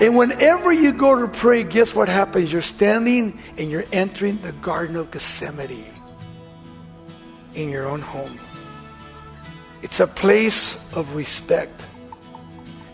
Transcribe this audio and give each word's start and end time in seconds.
And 0.00 0.16
whenever 0.16 0.72
you 0.72 0.92
go 0.92 1.20
to 1.20 1.28
pray, 1.28 1.62
guess 1.62 1.94
what 1.94 2.08
happens? 2.08 2.52
You're 2.52 2.62
standing 2.62 3.38
and 3.56 3.70
you're 3.70 3.84
entering 3.92 4.38
the 4.42 4.52
Garden 4.52 4.96
of 4.96 5.10
Gethsemane 5.10 5.94
in 7.54 7.68
your 7.68 7.86
own 7.86 8.00
home. 8.00 8.38
It's 9.82 10.00
a 10.00 10.06
place 10.06 10.74
of 10.94 11.14
respect. 11.14 11.84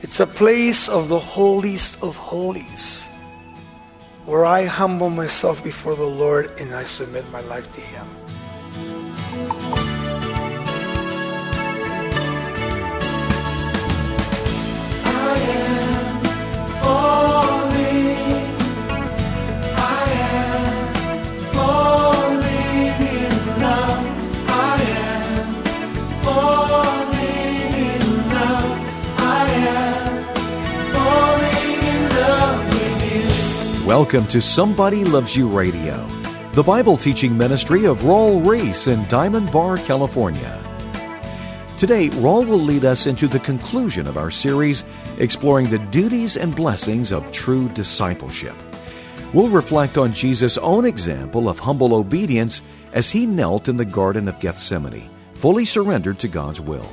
It's 0.02 0.20
a 0.20 0.26
place 0.26 0.88
of 0.88 1.08
the 1.08 1.18
holiest 1.18 2.02
of 2.02 2.16
holies 2.16 3.06
where 4.26 4.44
I 4.44 4.64
humble 4.64 5.10
myself 5.10 5.62
before 5.64 5.94
the 5.94 6.06
Lord 6.06 6.50
and 6.58 6.74
I 6.74 6.84
submit 6.84 7.24
my 7.32 7.40
life 7.42 7.70
to 7.72 7.80
Him. 7.80 8.06
Welcome 33.90 34.28
to 34.28 34.40
Somebody 34.40 35.04
Loves 35.04 35.34
You 35.34 35.48
Radio, 35.48 36.06
the 36.52 36.62
Bible 36.62 36.96
teaching 36.96 37.36
ministry 37.36 37.86
of 37.86 38.02
Raul 38.02 38.40
Ries 38.48 38.86
in 38.86 39.04
Diamond 39.08 39.50
Bar, 39.50 39.78
California. 39.78 40.62
Today, 41.76 42.08
Raul 42.10 42.46
will 42.46 42.60
lead 42.60 42.84
us 42.84 43.08
into 43.08 43.26
the 43.26 43.40
conclusion 43.40 44.06
of 44.06 44.16
our 44.16 44.30
series 44.30 44.84
exploring 45.18 45.70
the 45.70 45.80
duties 45.90 46.36
and 46.36 46.54
blessings 46.54 47.10
of 47.10 47.32
true 47.32 47.68
discipleship. 47.70 48.54
We'll 49.34 49.48
reflect 49.48 49.98
on 49.98 50.12
Jesus' 50.12 50.56
own 50.58 50.84
example 50.84 51.48
of 51.48 51.58
humble 51.58 51.92
obedience 51.92 52.62
as 52.92 53.10
he 53.10 53.26
knelt 53.26 53.68
in 53.68 53.76
the 53.76 53.84
Garden 53.84 54.28
of 54.28 54.38
Gethsemane, 54.38 55.10
fully 55.34 55.64
surrendered 55.64 56.20
to 56.20 56.28
God's 56.28 56.60
will. 56.60 56.88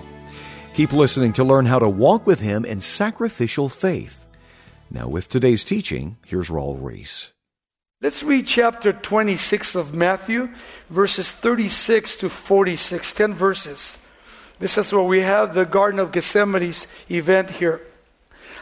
Keep 0.74 0.94
listening 0.94 1.34
to 1.34 1.44
learn 1.44 1.68
how 1.68 1.78
to 1.78 1.88
walk 1.88 2.26
with 2.26 2.40
him 2.40 2.66
in 2.66 2.80
sacrificial 2.80 3.70
faith. 3.70 4.27
Now, 4.90 5.08
with 5.10 5.28
today's 5.28 5.66
teaching, 5.66 6.18
here's 6.26 6.50
Raul 6.50 6.82
Ries. 6.82 7.34
Let's 8.02 8.24
read 8.24 8.48
chapter 8.48 8.94
26 8.94 9.76
of 9.76 9.94
Matthew, 9.94 10.50
verses 10.90 11.32
36 11.32 12.16
to 12.18 12.30
46, 12.30 13.14
10 13.14 13.34
verses. 13.34 13.98
This 14.60 14.78
is 14.78 14.94
where 14.94 15.04
we 15.04 15.20
have 15.20 15.54
the 15.54 15.66
Garden 15.66 16.00
of 16.00 16.12
Gethsemane's 16.12 16.88
event 17.12 17.50
here. 17.50 17.82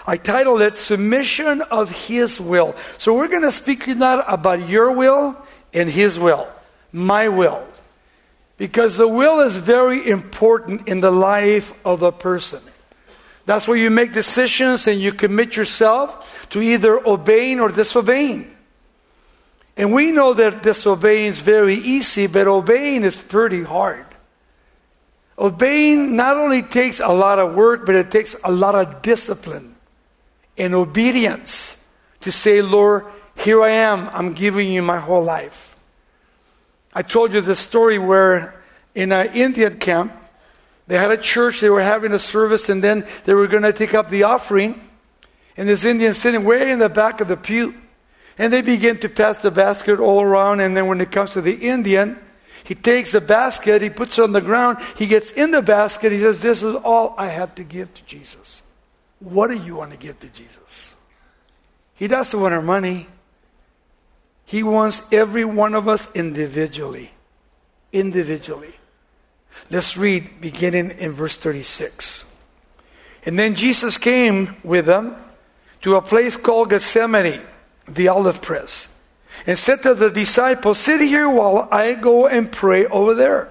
I 0.07 0.17
titled 0.17 0.61
it 0.61 0.75
Submission 0.75 1.61
of 1.63 2.07
His 2.07 2.41
Will. 2.41 2.75
So 2.97 3.13
we're 3.13 3.27
going 3.27 3.43
to 3.43 3.51
speak 3.51 3.87
not 3.87 4.25
about 4.27 4.67
your 4.67 4.95
will 4.95 5.37
and 5.73 5.89
His 5.89 6.19
will, 6.19 6.47
my 6.91 7.29
will. 7.29 7.67
Because 8.57 8.97
the 8.97 9.07
will 9.07 9.41
is 9.41 9.57
very 9.57 10.09
important 10.09 10.87
in 10.87 11.01
the 11.01 11.11
life 11.11 11.73
of 11.83 12.01
a 12.01 12.11
person. 12.11 12.61
That's 13.45 13.67
where 13.67 13.77
you 13.77 13.91
make 13.91 14.11
decisions 14.11 14.87
and 14.87 14.99
you 14.99 15.11
commit 15.11 15.55
yourself 15.55 16.47
to 16.49 16.61
either 16.61 17.05
obeying 17.07 17.59
or 17.59 17.69
disobeying. 17.69 18.51
And 19.77 19.93
we 19.93 20.11
know 20.11 20.33
that 20.33 20.63
disobeying 20.63 21.25
is 21.27 21.41
very 21.41 21.75
easy, 21.75 22.27
but 22.27 22.47
obeying 22.47 23.03
is 23.03 23.21
pretty 23.21 23.63
hard. 23.63 24.05
Obeying 25.37 26.15
not 26.15 26.37
only 26.37 26.61
takes 26.61 26.99
a 26.99 27.09
lot 27.09 27.39
of 27.39 27.55
work, 27.55 27.85
but 27.85 27.93
it 27.93 28.09
takes 28.09 28.35
a 28.43 28.51
lot 28.51 28.73
of 28.73 29.01
discipline 29.01 29.75
and 30.57 30.73
obedience 30.73 31.83
to 32.21 32.31
say, 32.31 32.61
Lord, 32.61 33.05
here 33.35 33.61
I 33.61 33.71
am. 33.71 34.09
I'm 34.13 34.33
giving 34.33 34.71
you 34.71 34.81
my 34.81 34.97
whole 34.97 35.23
life. 35.23 35.75
I 36.93 37.01
told 37.01 37.33
you 37.33 37.41
the 37.41 37.55
story 37.55 37.99
where 37.99 38.63
in 38.95 39.11
an 39.11 39.35
Indian 39.35 39.77
camp, 39.77 40.13
they 40.87 40.97
had 40.97 41.11
a 41.11 41.17
church, 41.17 41.61
they 41.61 41.69
were 41.69 41.81
having 41.81 42.11
a 42.11 42.19
service, 42.19 42.69
and 42.69 42.83
then 42.83 43.07
they 43.23 43.33
were 43.33 43.47
going 43.47 43.63
to 43.63 43.73
take 43.73 43.93
up 43.93 44.09
the 44.09 44.23
offering. 44.23 44.81
And 45.57 45.67
this 45.67 45.83
Indian 45.83 46.13
sitting 46.13 46.43
way 46.43 46.71
in 46.71 46.79
the 46.79 46.89
back 46.89 47.21
of 47.21 47.27
the 47.27 47.37
pew. 47.37 47.75
And 48.37 48.51
they 48.51 48.61
begin 48.61 48.99
to 48.99 49.09
pass 49.09 49.41
the 49.41 49.51
basket 49.51 49.99
all 49.99 50.21
around. 50.21 50.59
And 50.59 50.75
then 50.75 50.87
when 50.87 50.99
it 50.99 51.11
comes 51.11 51.31
to 51.31 51.41
the 51.41 51.55
Indian, 51.55 52.19
he 52.65 52.75
takes 52.75 53.13
the 53.13 53.21
basket, 53.21 53.81
he 53.81 53.89
puts 53.89 54.17
it 54.19 54.23
on 54.23 54.33
the 54.33 54.41
ground, 54.41 54.79
he 54.97 55.05
gets 55.05 55.31
in 55.31 55.51
the 55.51 55.61
basket, 55.61 56.11
he 56.11 56.19
says, 56.19 56.41
This 56.41 56.63
is 56.63 56.75
all 56.75 57.13
I 57.17 57.27
have 57.27 57.55
to 57.55 57.63
give 57.63 57.93
to 57.93 58.03
Jesus. 58.05 58.63
What 59.19 59.49
do 59.49 59.57
you 59.57 59.75
want 59.75 59.91
to 59.91 59.97
give 59.97 60.19
to 60.19 60.27
Jesus? 60.27 60.95
He 61.93 62.07
doesn't 62.07 62.39
want 62.39 62.53
our 62.53 62.61
money. 62.61 63.07
He 64.45 64.63
wants 64.63 65.11
every 65.13 65.45
one 65.45 65.73
of 65.73 65.87
us 65.87 66.13
individually. 66.15 67.11
Individually. 67.93 68.75
Let's 69.69 69.97
read 69.97 70.41
beginning 70.41 70.91
in 70.91 71.11
verse 71.11 71.37
36. 71.37 72.25
And 73.25 73.39
then 73.39 73.55
Jesus 73.55 73.97
came 73.97 74.55
with 74.63 74.85
them 74.85 75.15
to 75.81 75.95
a 75.95 76.01
place 76.01 76.37
called 76.37 76.69
Gethsemane, 76.69 77.41
the 77.87 78.07
olive 78.07 78.41
press, 78.41 78.95
and 79.47 79.57
said 79.57 79.81
to 79.83 79.93
the 79.93 80.09
disciples, 80.09 80.79
Sit 80.79 81.01
here 81.01 81.29
while 81.29 81.67
I 81.71 81.95
go 81.95 82.27
and 82.27 82.51
pray 82.51 82.85
over 82.85 83.13
there. 83.13 83.49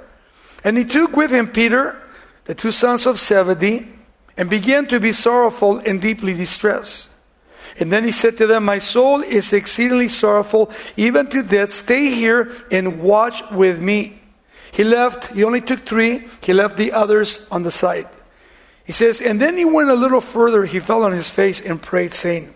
And 0.63 0.79
he 0.79 0.85
took 0.85 1.17
with 1.17 1.31
him 1.31 1.49
Peter, 1.49 2.01
the 2.45 2.55
two 2.55 2.71
sons 2.71 3.07
of 3.07 3.19
Zebedee, 3.19 3.89
and 4.37 4.49
began 4.49 4.87
to 4.87 4.99
be 5.01 5.13
sorrowful 5.13 5.79
and 5.79 6.01
deeply 6.01 6.35
distressed. 6.35 7.11
And 7.79 7.93
then 7.93 8.05
he 8.05 8.13
said 8.13 8.37
to 8.39 8.47
them, 8.47 8.65
My 8.65 8.79
soul 8.79 9.23
is 9.23 9.53
exceedingly 9.53 10.09
sorrowful, 10.09 10.71
even 10.97 11.29
to 11.29 11.43
death. 11.43 11.73
Stay 11.73 12.15
here 12.15 12.53
and 12.71 13.01
watch 13.01 13.43
with 13.51 13.81
me. 13.81 14.21
He 14.75 14.83
left, 14.83 15.29
he 15.29 15.45
only 15.45 15.61
took 15.61 15.87
three, 15.87 16.27
he 16.43 16.53
left 16.53 16.77
the 16.77 16.91
others 16.91 17.47
on 17.49 17.63
the 17.63 17.71
side. 17.71 18.09
He 18.85 18.91
says, 18.91 19.21
And 19.21 19.41
then 19.41 19.57
he 19.57 19.65
went 19.65 19.89
a 19.89 19.95
little 19.95 20.21
further, 20.21 20.65
he 20.65 20.81
fell 20.81 21.05
on 21.05 21.13
his 21.13 21.31
face 21.31 21.61
and 21.61 21.81
prayed, 21.81 22.13
saying, 22.13 22.53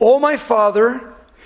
Oh, 0.00 0.18
my 0.18 0.38
Father, 0.38 1.02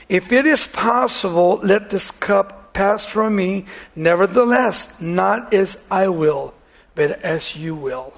if 0.08 0.30
it 0.30 0.46
is 0.46 0.68
possible, 0.68 1.58
let 1.64 1.90
this 1.90 2.12
cup 2.12 2.74
pass 2.74 3.04
from 3.04 3.34
me. 3.34 3.66
Nevertheless, 3.96 5.00
not 5.00 5.52
as 5.52 5.84
I 5.90 6.10
will, 6.10 6.54
but 6.94 7.10
as 7.22 7.56
you 7.56 7.74
will. 7.74 8.14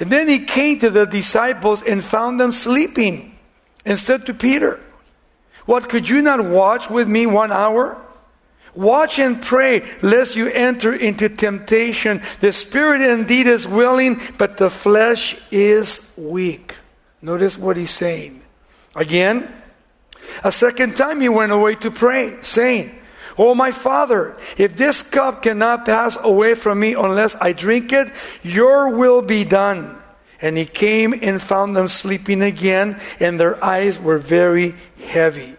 And 0.00 0.10
then 0.10 0.26
he 0.26 0.40
came 0.40 0.80
to 0.80 0.90
the 0.90 1.06
disciples 1.06 1.84
and 1.84 2.02
found 2.02 2.40
them 2.40 2.50
sleeping 2.50 3.38
and 3.84 3.96
said 3.96 4.26
to 4.26 4.34
Peter, 4.34 4.80
What, 5.66 5.88
could 5.88 6.08
you 6.08 6.20
not 6.20 6.44
watch 6.44 6.90
with 6.90 7.06
me 7.06 7.26
one 7.26 7.52
hour? 7.52 8.04
Watch 8.74 9.18
and 9.18 9.42
pray 9.42 9.82
lest 10.00 10.36
you 10.36 10.48
enter 10.48 10.92
into 10.92 11.28
temptation. 11.28 12.22
The 12.40 12.52
spirit 12.52 13.00
indeed 13.00 13.46
is 13.46 13.66
willing, 13.66 14.20
but 14.38 14.56
the 14.56 14.70
flesh 14.70 15.36
is 15.50 16.12
weak. 16.16 16.76
Notice 17.20 17.58
what 17.58 17.76
he's 17.76 17.90
saying. 17.90 18.42
Again, 18.94 19.52
a 20.44 20.52
second 20.52 20.96
time 20.96 21.20
he 21.20 21.28
went 21.28 21.52
away 21.52 21.74
to 21.76 21.90
pray, 21.90 22.36
saying, 22.42 22.96
Oh, 23.38 23.54
my 23.54 23.70
father, 23.70 24.36
if 24.58 24.76
this 24.76 25.02
cup 25.02 25.42
cannot 25.42 25.86
pass 25.86 26.16
away 26.22 26.54
from 26.54 26.80
me 26.80 26.94
unless 26.94 27.34
I 27.36 27.52
drink 27.52 27.92
it, 27.92 28.12
your 28.42 28.90
will 28.90 29.22
be 29.22 29.44
done. 29.44 29.96
And 30.42 30.56
he 30.56 30.64
came 30.64 31.14
and 31.22 31.40
found 31.40 31.76
them 31.76 31.88
sleeping 31.88 32.42
again, 32.42 33.00
and 33.18 33.38
their 33.38 33.62
eyes 33.62 33.98
were 33.98 34.18
very 34.18 34.74
heavy. 35.06 35.56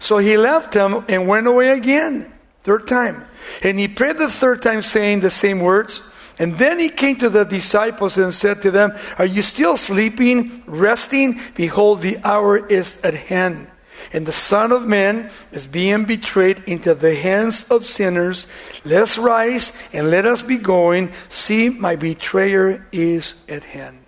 So 0.00 0.18
he 0.18 0.36
left 0.36 0.72
them 0.72 1.04
and 1.08 1.26
went 1.26 1.46
away 1.46 1.70
again. 1.70 2.32
Third 2.68 2.86
time. 2.86 3.24
And 3.62 3.78
he 3.78 3.88
prayed 3.88 4.18
the 4.18 4.28
third 4.28 4.60
time, 4.60 4.82
saying 4.82 5.20
the 5.20 5.30
same 5.30 5.60
words. 5.60 6.02
And 6.38 6.58
then 6.58 6.78
he 6.78 6.90
came 6.90 7.16
to 7.16 7.30
the 7.30 7.44
disciples 7.44 8.18
and 8.18 8.28
said 8.34 8.60
to 8.60 8.70
them, 8.70 8.92
Are 9.16 9.24
you 9.24 9.40
still 9.40 9.78
sleeping, 9.78 10.64
resting? 10.66 11.40
Behold, 11.54 12.02
the 12.02 12.18
hour 12.22 12.58
is 12.66 13.00
at 13.00 13.14
hand. 13.14 13.68
And 14.12 14.26
the 14.26 14.32
Son 14.32 14.70
of 14.70 14.86
Man 14.86 15.30
is 15.50 15.66
being 15.66 16.04
betrayed 16.04 16.62
into 16.66 16.94
the 16.94 17.14
hands 17.14 17.66
of 17.70 17.86
sinners. 17.86 18.48
Let's 18.84 19.16
rise 19.16 19.72
and 19.94 20.10
let 20.10 20.26
us 20.26 20.42
be 20.42 20.58
going. 20.58 21.12
See, 21.30 21.70
my 21.70 21.96
betrayer 21.96 22.86
is 22.92 23.34
at 23.48 23.64
hand. 23.64 24.04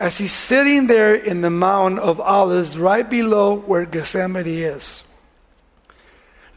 As 0.00 0.18
he's 0.18 0.32
sitting 0.32 0.88
there 0.88 1.14
in 1.14 1.42
the 1.42 1.50
Mount 1.50 2.00
of 2.00 2.18
Olives, 2.18 2.76
right 2.76 3.08
below 3.08 3.54
where 3.54 3.86
Gethsemane 3.86 4.48
is, 4.48 5.04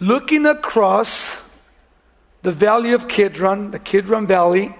looking 0.02 0.48
across 0.48 1.48
the 2.42 2.52
valley 2.52 2.92
of 2.92 3.08
Kidron, 3.08 3.70
the 3.72 3.80
Kidron 3.80 4.26
Valley, 4.28 4.76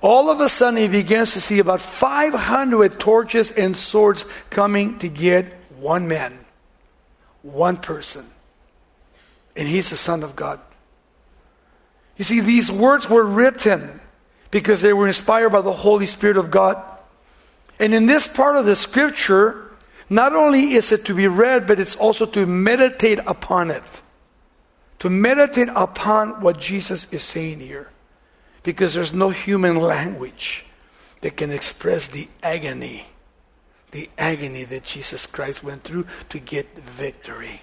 all 0.00 0.30
of 0.30 0.40
a 0.40 0.48
sudden 0.48 0.80
he 0.80 0.88
begins 0.88 1.34
to 1.34 1.40
see 1.40 1.58
about 1.60 1.80
500 1.80 2.98
torches 2.98 3.50
and 3.50 3.76
swords 3.76 4.24
coming 4.50 4.98
to 4.98 5.08
get 5.08 5.46
one 5.78 6.08
man, 6.08 6.38
one 7.42 7.76
person. 7.76 8.26
And 9.54 9.68
he's 9.68 9.90
the 9.90 9.96
Son 9.96 10.22
of 10.22 10.34
God. 10.34 10.58
You 12.16 12.24
see, 12.24 12.40
these 12.40 12.72
words 12.72 13.08
were 13.08 13.24
written 13.24 14.00
because 14.50 14.80
they 14.80 14.92
were 14.92 15.06
inspired 15.06 15.50
by 15.50 15.60
the 15.60 15.72
Holy 15.72 16.06
Spirit 16.06 16.38
of 16.38 16.50
God. 16.50 16.82
And 17.78 17.92
in 17.92 18.06
this 18.06 18.26
part 18.26 18.56
of 18.56 18.64
the 18.64 18.76
scripture, 18.76 19.70
not 20.08 20.34
only 20.34 20.72
is 20.72 20.92
it 20.92 21.04
to 21.06 21.14
be 21.14 21.26
read, 21.26 21.66
but 21.66 21.78
it's 21.78 21.96
also 21.96 22.24
to 22.26 22.46
meditate 22.46 23.18
upon 23.26 23.70
it. 23.70 24.02
To 25.00 25.10
meditate 25.10 25.68
upon 25.74 26.40
what 26.40 26.60
Jesus 26.60 27.12
is 27.12 27.22
saying 27.22 27.60
here. 27.60 27.90
Because 28.62 28.94
there's 28.94 29.12
no 29.12 29.30
human 29.30 29.76
language 29.76 30.64
that 31.20 31.36
can 31.36 31.50
express 31.50 32.08
the 32.08 32.28
agony, 32.42 33.06
the 33.90 34.08
agony 34.16 34.64
that 34.64 34.84
Jesus 34.84 35.26
Christ 35.26 35.62
went 35.62 35.84
through 35.84 36.06
to 36.30 36.38
get 36.38 36.78
victory. 36.78 37.62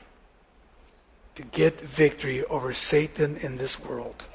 To 1.35 1.43
get 1.43 1.79
victory 1.79 2.43
over 2.45 2.73
Satan 2.73 3.37
in 3.37 3.57
this 3.57 3.79
world. 3.79 4.25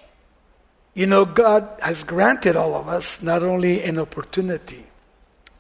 You 0.95 1.07
know, 1.07 1.25
God 1.27 1.69
has 1.83 2.05
granted 2.05 2.57
all 2.57 2.75
of 2.75 2.89
us 2.89 3.23
not 3.23 3.43
only 3.43 3.83
an 3.83 3.99
opportunity 3.99 4.87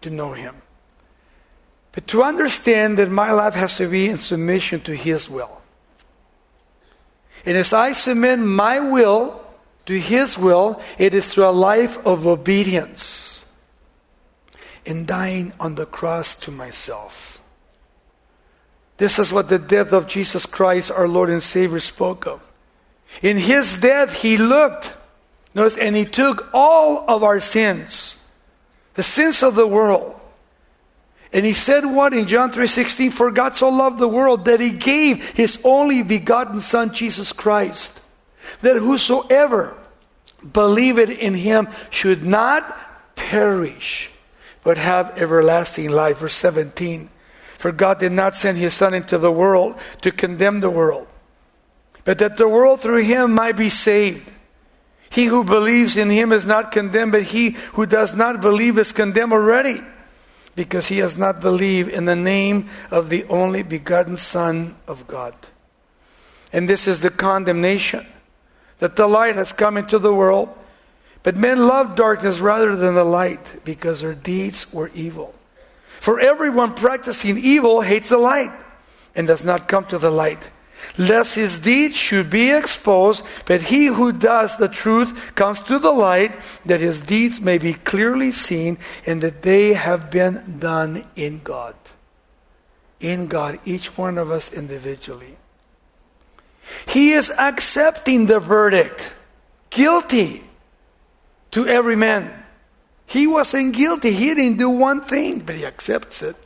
to 0.01 0.11
know 0.11 0.33
Him, 0.33 0.55
but 1.93 2.07
to 2.09 2.23
understand 2.23 2.99
that 2.99 3.11
my 3.11 3.33
life 3.33 3.55
has 3.55 3.77
to 3.77 3.89
be 3.89 4.09
in 4.09 4.17
submission 4.17 4.81
to 4.83 4.97
His 4.97 5.29
will. 5.29 5.61
And 7.47 7.57
as 7.57 7.73
I 7.73 7.93
submit 7.93 8.41
my 8.41 8.81
will 8.81 9.41
to 9.87 9.99
His 9.99 10.37
will, 10.37 10.83
it 10.99 11.15
is 11.15 11.33
through 11.33 11.47
a 11.47 11.55
life 11.55 12.05
of 12.05 12.27
obedience 12.27 13.47
in 14.85 15.07
dying 15.07 15.53
on 15.61 15.77
the 15.77 15.87
cross 15.87 16.35
to 16.37 16.51
myself. 16.51 17.41
This 18.97 19.19
is 19.19 19.33
what 19.33 19.49
the 19.49 19.59
death 19.59 19.93
of 19.93 20.09
Jesus 20.09 20.45
Christ, 20.45 20.91
our 20.91 21.07
Lord 21.07 21.31
and 21.31 21.43
Savior, 21.43 21.81
spoke 21.81 22.27
of. 22.27 22.45
In 23.23 23.37
His 23.37 23.79
death, 23.79 24.23
He 24.23 24.37
looked, 24.37 24.93
notice, 25.55 25.77
and 25.77 25.95
He 25.95 26.05
took 26.05 26.49
all 26.53 27.05
of 27.09 27.23
our 27.23 27.39
sins, 27.39 28.27
the 28.95 29.05
sins 29.05 29.43
of 29.45 29.55
the 29.55 29.67
world 29.67 30.16
and 31.33 31.45
he 31.45 31.53
said 31.53 31.85
what 31.85 32.15
in 32.15 32.27
John 32.27 32.51
3:16 32.51 33.11
for 33.11 33.31
God 33.31 33.57
so 33.57 33.69
loved 33.69 33.99
the 33.99 34.09
world 34.09 34.45
that 34.45 34.61
he 34.61 34.71
gave 34.71 35.25
his 35.31 35.59
only 35.65 36.03
begotten 36.03 36.61
son 36.61 36.93
Jesus 36.93 37.33
Christ 37.33 38.01
that 38.63 38.77
whosoever 38.77 39.75
believeth 40.53 41.11
in 41.11 41.35
him 41.35 41.69
should 41.91 42.25
not 42.25 42.79
perish 43.17 44.11
but 44.63 44.79
have 44.79 45.17
everlasting 45.19 45.91
life. 45.91 46.19
Verse 46.19 46.35
17 46.35 47.11
for 47.59 47.73
God 47.73 47.99
did 47.99 48.13
not 48.13 48.35
send 48.35 48.59
his 48.59 48.75
son 48.75 48.95
into 48.95 49.19
the 49.19 49.33
world 49.33 49.79
to 50.03 50.13
condemn 50.13 50.61
the 50.61 50.71
world 50.71 51.09
but 52.05 52.19
that 52.19 52.37
the 52.37 52.49
world 52.49 52.81
through 52.81 53.03
him 53.03 53.33
might 53.33 53.57
be 53.57 53.69
saved. 53.69 54.33
He 55.11 55.25
who 55.25 55.43
believes 55.43 55.97
in 55.97 56.09
him 56.09 56.31
is 56.31 56.47
not 56.47 56.71
condemned 56.71 57.13
but 57.13 57.25
he 57.25 57.51
who 57.73 57.85
does 57.85 58.15
not 58.15 58.41
believe 58.41 58.79
is 58.79 58.93
condemned 58.93 59.33
already 59.33 59.81
because 60.57 60.89
he 60.89 60.99
has 60.99 61.17
not 61.17 61.41
believed 61.41 61.91
in 61.91 62.07
the 62.07 62.17
name 62.17 62.69
of 62.91 63.11
the 63.11 63.25
only 63.25 63.63
begotten 63.63 64.17
Son 64.17 64.75
of 64.89 65.07
God. 65.07 65.35
And 66.53 66.69
this 66.69 66.89
is 66.89 67.03
the 67.03 67.11
condemnation 67.11 68.07
that 68.79 68.97
the 68.97 69.07
light 69.07 69.37
has 69.37 69.53
come 69.53 69.77
into 69.77 69.99
the 69.99 70.15
world, 70.15 70.49
but 71.23 71.37
men 71.37 71.67
loved 71.67 71.97
darkness 71.97 72.41
rather 72.41 72.75
than 72.75 72.95
the 72.95 73.05
light 73.05 73.65
because 73.65 74.01
their 74.01 74.15
deeds 74.15 74.73
were 74.73 74.91
evil. 74.95 75.35
For 76.01 76.19
everyone 76.19 76.75
practicing 76.75 77.39
evil 77.39 77.83
hates 77.83 78.09
the 78.09 78.19
light 78.19 78.53
and 79.15 79.27
does 79.27 79.45
not 79.45 79.69
come 79.69 79.85
to 79.87 79.99
the 79.99 80.11
light 80.11 80.51
lest 80.99 81.35
his 81.35 81.59
deeds 81.59 81.97
should 81.97 82.31
be 82.31 82.51
exposed, 82.51 83.25
but 83.47 83.63
he 83.63 83.87
who 83.87 84.13
does 84.13 84.57
the 84.57 84.69
truth 84.69 85.35
comes 85.35 85.61
to 85.63 85.79
the 85.79 85.93
light, 85.93 86.33
that 86.65 86.81
his 86.81 87.01
deeds 87.01 87.41
may 87.41 87.59
be 87.59 87.75
clearly 87.75 88.31
seen, 88.31 88.79
and 89.05 89.23
that 89.23 89.43
they 89.43 89.75
have 89.75 90.11
been 90.11 90.59
done 90.59 91.05
in 91.17 91.41
God. 91.43 91.75
In 93.01 93.27
God, 93.27 93.59
each 93.65 93.97
one 93.99 94.19
of 94.19 94.31
us 94.31 94.53
individually. 94.53 95.37
He 96.87 97.13
is 97.13 97.31
accepting 97.31 98.27
the 98.27 98.41
verdict, 98.41 99.13
guilty 99.71 100.45
to 101.51 101.67
every 101.67 101.97
man. 101.97 102.45
He 103.07 103.27
wasn't 103.27 103.75
guilty. 103.75 104.13
He 104.13 104.35
didn't 104.35 104.59
do 104.59 104.69
one 104.69 105.03
thing, 105.03 105.41
but 105.41 105.55
he 105.55 105.65
accepts 105.65 106.23
it. 106.23 106.37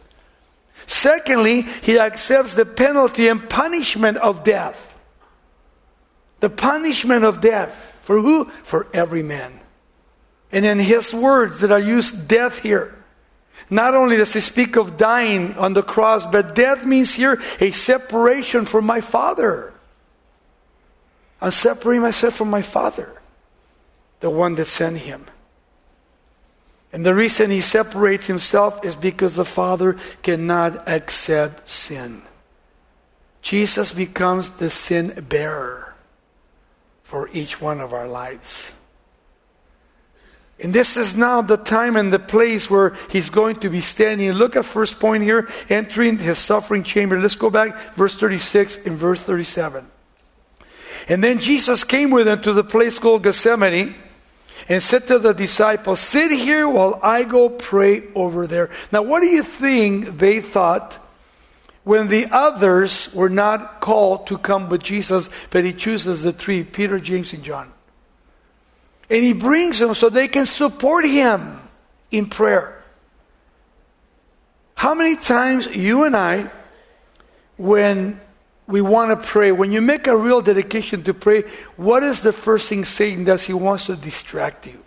Secondly, 0.91 1.63
he 1.83 2.01
accepts 2.01 2.55
the 2.55 2.67
penalty 2.67 3.29
and 3.29 3.49
punishment 3.49 4.17
of 4.19 4.43
death. 4.43 4.99
The 6.41 6.51
punishment 6.51 7.25
of 7.25 7.41
death. 7.41 7.97
For 8.03 8.21
who? 8.21 8.47
For 8.65 8.89
every 8.93 9.23
man. 9.23 9.61
And 10.51 10.67
in 10.67 10.81
his 10.81 11.15
words 11.15 11.61
that 11.61 11.71
are 11.71 11.79
used, 11.79 12.27
death 12.27 12.59
here. 12.59 12.93
Not 13.71 13.95
only 13.95 14.17
does 14.17 14.33
he 14.33 14.41
speak 14.41 14.75
of 14.75 14.97
dying 14.97 15.55
on 15.55 15.75
the 15.75 15.83
cross, 15.85 16.27
but 16.27 16.57
death 16.57 16.85
means 16.85 17.15
here 17.15 17.41
a 17.61 17.71
separation 17.71 18.65
from 18.65 18.85
my 18.85 19.01
Father. 19.01 19.73
I'm 21.41 21.53
separating 21.53 22.03
myself 22.03 22.35
from 22.35 22.51
my 22.51 22.63
Father, 22.63 23.17
the 24.19 24.29
one 24.29 24.57
that 24.57 24.67
sent 24.67 24.99
him. 24.99 25.25
And 26.93 27.07
the 27.07 27.15
reason 27.15 27.51
he 27.51 27.61
separates 27.61 28.27
himself 28.27 28.85
is 28.85 28.97
because 28.97 29.37
the 29.37 29.45
Father 29.45 29.97
cannot 30.23 30.89
accept 30.89 31.69
sin. 31.69 32.23
Jesus 33.43 33.93
becomes 33.93 34.53
the 34.53 34.71
sin 34.71 35.25
bearer 35.29 35.95
for 37.03 37.29
each 37.33 37.61
one 37.61 37.81
of 37.81 37.95
our 37.95 38.09
lives. 38.09 38.73
And 40.63 40.75
this 40.75 40.97
is 40.97 41.17
now 41.17 41.41
the 41.41 41.57
time 41.57 41.97
and 41.97 42.13
the 42.13 42.19
place 42.19 42.69
where 42.69 42.95
he's 43.09 43.31
going 43.31 43.61
to 43.61 43.71
be 43.71 43.81
standing. 43.81 44.31
Look 44.33 44.57
at 44.57 44.67
first 44.67 45.01
point 45.01 45.23
here, 45.23 45.49
entering 45.71 46.19
his 46.19 46.39
suffering 46.39 46.83
chamber. 46.83 47.19
Let's 47.19 47.35
go 47.35 47.49
back, 47.49 47.95
verse 47.95 48.15
36 48.17 48.85
and 48.85 48.97
verse 48.97 49.23
37. 49.23 49.87
And 51.09 51.25
then 51.25 51.39
Jesus 51.39 51.83
came 51.83 52.11
with 52.11 52.27
them 52.27 52.43
to 52.43 52.53
the 52.53 52.65
place 52.65 52.99
called 52.99 53.23
Gethsemane 53.23 53.95
and 54.71 54.81
said 54.81 55.09
to 55.09 55.19
the 55.19 55.35
disciples, 55.35 55.99
Sit 55.99 56.31
here 56.31 56.69
while 56.69 57.01
I 57.03 57.25
go 57.25 57.49
pray 57.49 58.05
over 58.15 58.47
there. 58.47 58.71
Now, 58.93 59.03
what 59.03 59.21
do 59.21 59.27
you 59.27 59.43
think 59.43 60.19
they 60.19 60.41
thought 60.41 60.97
when 61.83 62.07
the 62.07 62.29
others 62.31 63.13
were 63.13 63.29
not 63.29 63.81
called 63.81 64.29
to 64.29 64.39
come 64.39 64.69
with 64.69 64.85
Jesus, 64.85 65.29
but 65.51 65.65
he 65.65 65.73
chooses 65.73 66.23
the 66.23 66.31
three 66.31 66.63
Peter, 66.63 67.01
James, 67.01 67.33
and 67.33 67.43
John? 67.43 67.73
And 69.11 69.25
he 69.25 69.33
brings 69.33 69.81
them 69.81 69.93
so 69.93 70.09
they 70.09 70.29
can 70.29 70.47
support 70.47 71.05
him 71.05 71.59
in 72.13 72.27
prayer. 72.27 72.81
How 74.77 74.95
many 74.95 75.17
times 75.17 75.67
you 75.67 76.05
and 76.05 76.17
I, 76.17 76.49
when 77.57 78.21
we 78.71 78.81
want 78.81 79.11
to 79.11 79.29
pray. 79.29 79.53
When 79.53 79.73
you 79.73 79.81
make 79.81 80.07
a 80.07 80.17
real 80.17 80.41
dedication 80.41 81.03
to 81.05 81.15
pray, 81.15 81.43
what 81.77 82.03
is 82.03 82.23
the 82.23 82.33
first 82.33 82.69
thing 82.69 82.85
Satan 82.85 83.25
does? 83.25 83.45
He 83.45 83.53
wants 83.53 83.87
to 83.87 83.97
distract 83.97 84.67
you. 84.67 84.83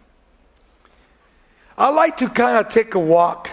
I 1.78 1.90
like 1.90 2.18
to 2.18 2.30
kind 2.30 2.58
of 2.58 2.72
take 2.72 2.96
a 2.96 3.00
walk. 3.00 3.50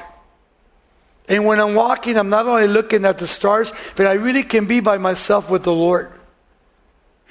And 1.29 1.45
when 1.45 1.61
I'm 1.61 1.75
walking, 1.75 2.17
I'm 2.17 2.29
not 2.29 2.47
only 2.47 2.67
looking 2.67 3.05
at 3.05 3.19
the 3.19 3.27
stars, 3.27 3.73
but 3.97 4.07
I 4.07 4.15
really 4.15 4.43
can 4.43 4.67
be 4.67 4.81
by 4.81 4.99
myself 4.99 5.51
with 5.51 5.65
the 5.65 5.73
Lord. 5.73 6.13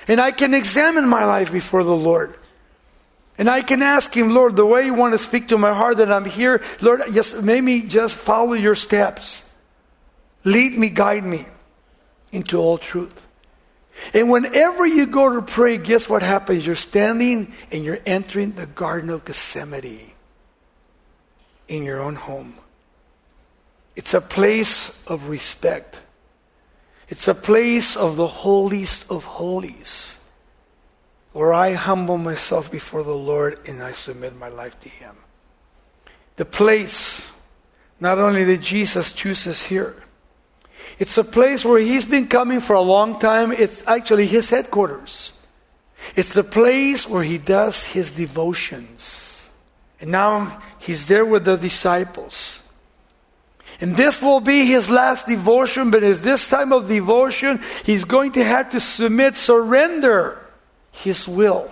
And 0.07 0.19
I 0.19 0.31
can 0.31 0.53
examine 0.53 1.07
my 1.07 1.25
life 1.25 1.51
before 1.51 1.83
the 1.83 1.95
Lord. 1.95 2.35
And 3.37 3.49
I 3.49 3.61
can 3.61 3.81
ask 3.81 4.15
Him, 4.15 4.33
Lord, 4.33 4.55
the 4.55 4.65
way 4.65 4.85
you 4.85 4.93
want 4.93 5.13
to 5.13 5.17
speak 5.17 5.49
to 5.49 5.57
my 5.57 5.73
heart 5.73 5.97
that 5.97 6.11
I'm 6.11 6.25
here, 6.25 6.61
Lord, 6.81 7.01
just 7.13 7.41
make 7.43 7.63
me 7.63 7.83
just 7.83 8.15
follow 8.15 8.53
your 8.53 8.75
steps. 8.75 9.49
Lead 10.43 10.77
me, 10.77 10.89
guide 10.89 11.23
me 11.23 11.45
into 12.31 12.57
all 12.57 12.77
truth. 12.77 13.27
And 14.13 14.29
whenever 14.29 14.85
you 14.85 15.05
go 15.05 15.35
to 15.35 15.41
pray, 15.41 15.77
guess 15.77 16.07
what 16.07 16.21
happens? 16.21 16.65
You're 16.65 16.75
standing 16.75 17.53
and 17.71 17.83
you're 17.83 17.99
entering 18.05 18.53
the 18.53 18.65
Garden 18.65 19.09
of 19.09 19.25
Gethsemane 19.25 20.11
in 21.67 21.83
your 21.83 21.99
own 21.99 22.15
home. 22.15 22.55
It's 23.95 24.13
a 24.13 24.21
place 24.21 25.03
of 25.07 25.27
respect. 25.27 26.01
It's 27.09 27.27
a 27.27 27.35
place 27.35 27.97
of 27.97 28.15
the 28.15 28.27
holiest 28.27 29.11
of 29.11 29.23
holies 29.23 30.19
where 31.33 31.53
I 31.53 31.73
humble 31.73 32.17
myself 32.17 32.71
before 32.71 33.03
the 33.03 33.15
Lord 33.15 33.59
and 33.67 33.83
I 33.83 33.91
submit 33.91 34.35
my 34.35 34.49
life 34.49 34.79
to 34.81 34.89
Him. 34.89 35.15
The 36.37 36.45
place, 36.45 37.31
not 37.99 38.17
only 38.17 38.43
that 38.45 38.61
Jesus 38.61 39.11
chooses 39.11 39.63
here, 39.63 40.03
it's 40.99 41.17
a 41.17 41.23
place 41.23 41.63
where 41.63 41.79
he's 41.79 42.03
been 42.03 42.27
coming 42.27 42.59
for 42.59 42.73
a 42.73 42.81
long 42.81 43.19
time. 43.19 43.53
It's 43.53 43.87
actually 43.87 44.27
his 44.27 44.49
headquarters. 44.49 45.31
It's 46.15 46.33
the 46.33 46.43
place 46.43 47.07
where 47.07 47.23
he 47.23 47.37
does 47.37 47.85
his 47.85 48.11
devotions. 48.11 49.49
And 50.01 50.11
now 50.11 50.61
he's 50.77 51.07
there 51.07 51.25
with 51.25 51.45
the 51.45 51.55
disciples. 51.55 52.63
And 53.79 53.95
this 53.95 54.21
will 54.21 54.41
be 54.41 54.65
his 54.65 54.89
last 54.89 55.25
devotion, 55.25 55.89
but 55.89 56.03
at 56.03 56.17
this 56.17 56.49
time 56.49 56.73
of 56.73 56.89
devotion, 56.89 57.61
he's 57.85 58.03
going 58.03 58.33
to 58.33 58.43
have 58.43 58.71
to 58.71 58.79
submit, 58.81 59.37
surrender 59.37 60.45
his 60.91 61.29
will 61.29 61.71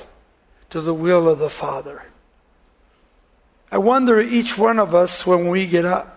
to 0.69 0.79
the 0.79 0.93
will 0.93 1.27
of 1.27 1.39
the 1.39 1.49
Father. 1.49 2.03
I 3.69 3.77
wonder 3.77 4.21
each 4.21 4.57
one 4.57 4.79
of 4.79 4.95
us 4.95 5.27
when 5.27 5.49
we 5.49 5.67
get 5.67 5.83
up 5.83 6.16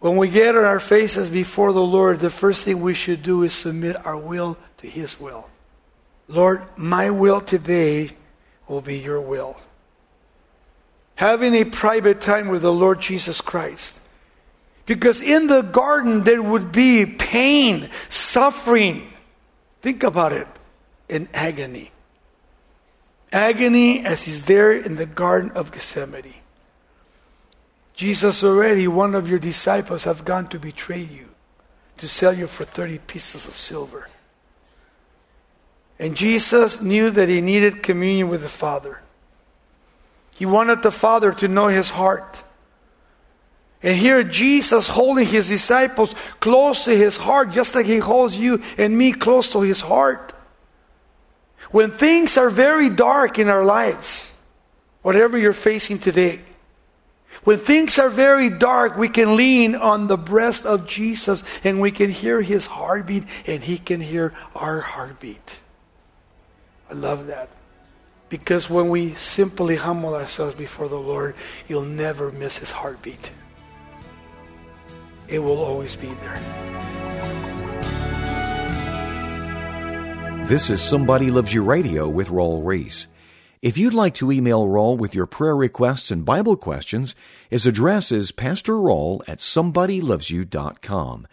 When 0.00 0.16
we 0.16 0.28
get 0.28 0.56
on 0.56 0.64
our 0.64 0.80
faces 0.80 1.28
before 1.28 1.72
the 1.72 1.82
Lord, 1.82 2.20
the 2.20 2.30
first 2.30 2.64
thing 2.64 2.80
we 2.80 2.94
should 2.94 3.22
do 3.22 3.42
is 3.42 3.52
submit 3.52 4.04
our 4.06 4.16
will 4.16 4.56
to 4.78 4.86
His 4.86 5.18
will. 5.18 5.48
Lord, 6.28 6.64
my 6.76 7.10
will 7.10 7.40
today 7.40 8.10
will 8.68 8.80
be 8.80 8.98
your 8.98 9.20
will. 9.20 9.56
Having 11.16 11.54
a 11.54 11.64
private 11.64 12.20
time 12.20 12.48
with 12.48 12.62
the 12.62 12.72
Lord 12.72 13.00
Jesus 13.00 13.40
Christ. 13.40 14.00
Because 14.86 15.20
in 15.20 15.48
the 15.48 15.62
garden 15.62 16.22
there 16.22 16.42
would 16.42 16.70
be 16.70 17.04
pain, 17.04 17.90
suffering. 18.08 19.12
Think 19.82 20.02
about 20.02 20.32
it 20.32 20.46
in 21.08 21.28
agony. 21.34 21.90
Agony 23.32 24.04
as 24.04 24.22
he's 24.22 24.46
there 24.46 24.72
in 24.72 24.96
the 24.96 25.04
Garden 25.04 25.50
of 25.50 25.72
Gethsemane. 25.72 26.37
Jesus 27.98 28.44
already, 28.44 28.86
one 28.86 29.16
of 29.16 29.28
your 29.28 29.40
disciples, 29.40 30.04
have 30.04 30.24
gone 30.24 30.46
to 30.50 30.58
betray 30.60 31.00
you, 31.00 31.30
to 31.96 32.06
sell 32.06 32.32
you 32.32 32.46
for 32.46 32.62
30 32.62 32.98
pieces 32.98 33.48
of 33.48 33.56
silver. 33.56 34.08
And 35.98 36.16
Jesus 36.16 36.80
knew 36.80 37.10
that 37.10 37.28
he 37.28 37.40
needed 37.40 37.82
communion 37.82 38.28
with 38.28 38.42
the 38.42 38.48
Father. 38.48 39.00
He 40.36 40.46
wanted 40.46 40.80
the 40.84 40.92
Father 40.92 41.32
to 41.32 41.48
know 41.48 41.66
his 41.66 41.88
heart. 41.88 42.44
And 43.82 43.98
here, 43.98 44.22
Jesus 44.22 44.86
holding 44.86 45.26
his 45.26 45.48
disciples 45.48 46.14
close 46.38 46.84
to 46.84 46.96
his 46.96 47.16
heart, 47.16 47.50
just 47.50 47.74
like 47.74 47.86
he 47.86 47.98
holds 47.98 48.38
you 48.38 48.62
and 48.76 48.96
me 48.96 49.10
close 49.10 49.50
to 49.50 49.62
his 49.62 49.80
heart. 49.80 50.32
When 51.72 51.90
things 51.90 52.36
are 52.36 52.48
very 52.48 52.90
dark 52.90 53.40
in 53.40 53.48
our 53.48 53.64
lives, 53.64 54.32
whatever 55.02 55.36
you're 55.36 55.52
facing 55.52 55.98
today, 55.98 56.42
when 57.44 57.58
things 57.58 57.98
are 57.98 58.10
very 58.10 58.50
dark, 58.50 58.96
we 58.96 59.08
can 59.08 59.36
lean 59.36 59.74
on 59.74 60.06
the 60.06 60.18
breast 60.18 60.66
of 60.66 60.86
Jesus 60.86 61.42
and 61.64 61.80
we 61.80 61.90
can 61.90 62.10
hear 62.10 62.42
his 62.42 62.66
heartbeat 62.66 63.24
and 63.46 63.62
he 63.64 63.78
can 63.78 64.00
hear 64.00 64.34
our 64.54 64.80
heartbeat. 64.80 65.60
I 66.90 66.94
love 66.94 67.26
that. 67.28 67.48
Because 68.28 68.68
when 68.68 68.90
we 68.90 69.14
simply 69.14 69.76
humble 69.76 70.14
ourselves 70.14 70.54
before 70.54 70.88
the 70.88 71.00
Lord, 71.00 71.34
you'll 71.68 71.82
never 71.82 72.30
miss 72.30 72.58
his 72.58 72.70
heartbeat. 72.70 73.30
It 75.28 75.38
will 75.38 75.62
always 75.62 75.96
be 75.96 76.08
there. 76.08 76.68
This 80.46 80.70
is 80.70 80.82
Somebody 80.82 81.30
Loves 81.30 81.52
You 81.52 81.62
Radio 81.62 82.08
with 82.08 82.28
Raul 82.28 82.64
Ries. 82.64 83.06
If 83.60 83.76
you'd 83.76 83.94
like 83.94 84.14
to 84.14 84.30
email 84.30 84.66
Raul 84.66 84.96
with 84.96 85.14
your 85.14 85.26
prayer 85.26 85.56
requests 85.56 86.10
and 86.12 86.24
Bible 86.24 86.56
questions, 86.56 87.16
his 87.50 87.66
address 87.66 88.12
is 88.12 88.30
pastorraul 88.30 89.22
at 89.28 89.38
somebodylovesyou.com. 89.38 91.26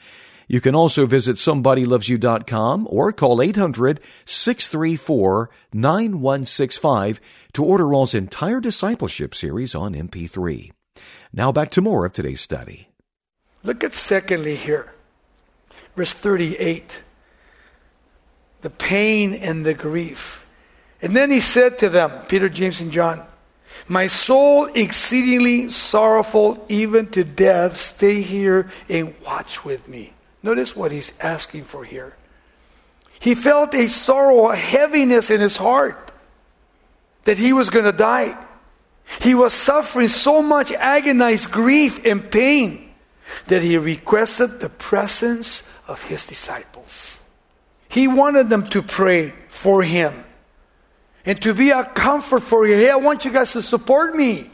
You 0.47 0.61
can 0.61 0.75
also 0.75 1.05
visit 1.05 1.35
somebodylovesyou.com 1.35 2.87
or 2.89 3.11
call 3.11 3.41
800 3.41 3.99
634 4.25 5.49
9165 5.73 7.21
to 7.53 7.63
order 7.63 7.85
Raul's 7.85 8.13
entire 8.13 8.59
discipleship 8.59 9.35
series 9.35 9.75
on 9.75 9.93
MP3. 9.93 10.71
Now 11.33 11.51
back 11.51 11.69
to 11.71 11.81
more 11.81 12.05
of 12.05 12.13
today's 12.13 12.41
study. 12.41 12.89
Look 13.63 13.83
at 13.83 13.93
secondly 13.93 14.55
here, 14.55 14.93
verse 15.95 16.13
38 16.13 17.03
the 18.61 18.69
pain 18.71 19.33
and 19.35 19.63
the 19.63 19.75
grief. 19.75 20.44
And 21.01 21.15
then 21.15 21.31
he 21.31 21.39
said 21.39 21.79
to 21.79 21.89
them, 21.89 22.25
Peter, 22.27 22.49
James, 22.49 22.81
and 22.81 22.91
John, 22.91 23.25
My 23.87 24.07
soul 24.07 24.65
exceedingly 24.73 25.69
sorrowful, 25.69 26.65
even 26.69 27.07
to 27.07 27.23
death. 27.23 27.77
Stay 27.77 28.21
here 28.21 28.69
and 28.89 29.13
watch 29.25 29.65
with 29.65 29.87
me. 29.87 30.13
Notice 30.41 30.75
what 30.75 30.91
he's 30.91 31.11
asking 31.19 31.63
for 31.63 31.83
here. 31.83 32.15
He 33.19 33.35
felt 33.35 33.73
a 33.73 33.87
sorrow, 33.87 34.49
a 34.49 34.55
heaviness 34.55 35.29
in 35.29 35.41
his 35.41 35.57
heart 35.57 36.13
that 37.23 37.37
he 37.37 37.53
was 37.53 37.69
going 37.69 37.85
to 37.85 37.91
die. 37.91 38.37
He 39.21 39.35
was 39.35 39.53
suffering 39.53 40.07
so 40.07 40.41
much 40.41 40.71
agonized 40.71 41.51
grief 41.51 42.05
and 42.05 42.29
pain 42.29 42.93
that 43.47 43.61
he 43.61 43.77
requested 43.77 44.59
the 44.59 44.69
presence 44.69 45.67
of 45.87 46.01
his 46.03 46.27
disciples. 46.27 47.19
He 47.89 48.07
wanted 48.07 48.49
them 48.49 48.67
to 48.67 48.81
pray 48.81 49.33
for 49.47 49.83
him 49.83 50.23
and 51.25 51.41
to 51.41 51.53
be 51.53 51.71
a 51.71 51.83
comfort 51.83 52.41
for 52.41 52.67
you. 52.67 52.75
Hey, 52.75 52.89
I 52.89 52.97
want 52.97 53.25
you 53.25 53.31
guys 53.31 53.53
to 53.53 53.61
support 53.61 54.15
me. 54.15 54.49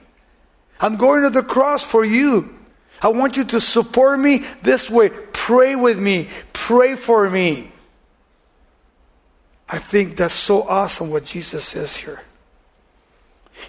I'm 0.79 0.97
going 0.97 1.23
to 1.23 1.29
the 1.29 1.43
cross 1.43 1.83
for 1.83 2.03
you. 2.03 2.57
I 3.01 3.09
want 3.09 3.35
you 3.35 3.43
to 3.45 3.59
support 3.59 4.19
me 4.19 4.45
this 4.61 4.89
way. 4.89 5.09
Pray 5.09 5.75
with 5.75 5.99
me. 5.99 6.29
Pray 6.53 6.95
for 6.95 7.29
me. 7.29 7.71
I 9.67 9.79
think 9.79 10.17
that's 10.17 10.33
so 10.33 10.63
awesome 10.63 11.09
what 11.09 11.25
Jesus 11.25 11.65
says 11.65 11.97
here. 11.97 12.21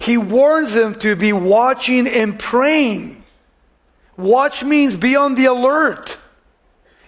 He 0.00 0.16
warns 0.16 0.74
them 0.74 0.94
to 0.96 1.16
be 1.16 1.32
watching 1.32 2.06
and 2.06 2.38
praying. 2.38 3.24
Watch 4.16 4.64
means 4.64 4.94
be 4.94 5.16
on 5.16 5.34
the 5.34 5.46
alert 5.46 6.18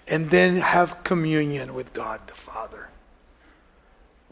and 0.07 0.29
then 0.29 0.57
have 0.57 1.03
communion 1.03 1.73
with 1.73 1.93
God 1.93 2.21
the 2.27 2.33
Father. 2.33 2.89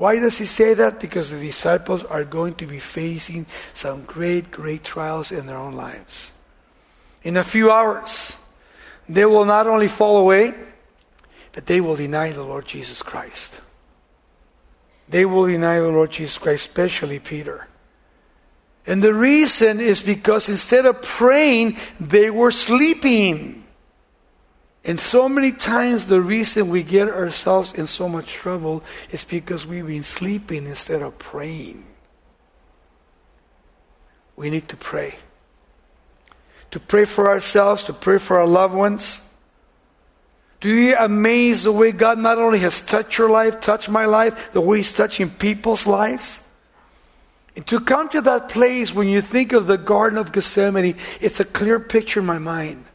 Why 0.03 0.19
does 0.19 0.38
he 0.38 0.43
say 0.43 0.74
that? 0.74 1.00
Because 1.00 1.31
the 1.31 1.39
disciples 1.39 2.03
are 2.03 2.25
going 2.25 2.55
to 2.55 2.67
be 2.67 2.79
facing 2.79 3.45
some 3.72 4.03
great, 4.03 4.51
great 4.51 4.83
trials 4.83 5.31
in 5.31 5.45
their 5.45 5.55
own 5.55 5.75
lives. 5.75 6.33
In 7.24 7.38
a 7.38 7.43
few 7.45 7.72
hours, 7.72 8.36
they 9.07 9.24
will 9.25 9.45
not 9.45 9.65
only 9.65 9.88
fall 9.88 10.17
away, 10.17 10.55
but 11.53 11.67
they 11.67 11.79
will 11.79 11.95
deny 11.95 12.33
the 12.33 12.43
Lord 12.43 12.65
Jesus 12.65 13.01
Christ. 13.01 13.62
They 15.07 15.24
will 15.24 15.48
deny 15.48 15.79
the 15.79 15.88
Lord 15.88 16.12
Jesus 16.12 16.38
Christ, 16.38 16.67
especially 16.67 17.19
Peter. 17.19 17.69
And 18.86 19.01
the 19.01 19.13
reason 19.13 19.79
is 19.79 20.01
because 20.01 20.50
instead 20.50 20.86
of 20.86 21.01
praying, 21.01 21.77
they 22.01 22.29
were 22.29 22.51
sleeping. 22.51 23.62
And 24.85 24.99
so 24.99 25.29
many 25.29 25.53
times, 25.53 26.07
the 26.07 26.19
reason 26.19 26.67
we 26.67 26.83
get 26.83 27.07
ourselves 27.07 27.73
in 27.73 27.87
so 27.87 28.09
much 28.09 28.33
trouble 28.33 28.83
is 29.11 29.23
because 29.23 29.65
we've 29.65 29.87
been 29.87 30.03
sleeping 30.03 30.67
instead 30.67 31.01
of 31.01 31.17
praying. 31.17 31.85
We 34.35 34.49
need 34.49 34.67
to 34.69 34.75
pray. 34.75 35.15
To 36.71 36.79
pray 36.79 37.05
for 37.05 37.29
ourselves, 37.29 37.83
to 37.83 37.93
pray 37.93 38.17
for 38.17 38.39
our 38.39 38.47
loved 38.47 38.73
ones. 38.73 39.21
Do 40.59 40.69
you 40.69 40.95
amaze 40.97 41.63
the 41.63 41.71
way 41.71 41.91
God 41.91 42.17
not 42.17 42.37
only 42.37 42.59
has 42.59 42.81
touched 42.81 43.17
your 43.17 43.29
life, 43.29 43.61
touched 43.61 43.89
my 43.89 44.05
life, 44.05 44.51
the 44.51 44.61
way 44.61 44.77
He's 44.77 44.93
touching 44.93 45.29
people's 45.29 45.87
lives? 45.87 46.41
And 47.55 47.65
to 47.67 47.79
come 47.79 48.09
to 48.09 48.21
that 48.21 48.49
place 48.49 48.93
when 48.93 49.07
you 49.07 49.21
think 49.21 49.53
of 49.53 49.67
the 49.67 49.77
Garden 49.77 50.17
of 50.17 50.31
Gethsemane, 50.31 50.95
it's 51.21 51.39
a 51.39 51.45
clear 51.45 51.79
picture 51.79 52.19
in 52.19 52.25
my 52.25 52.39
mind, 52.39 52.85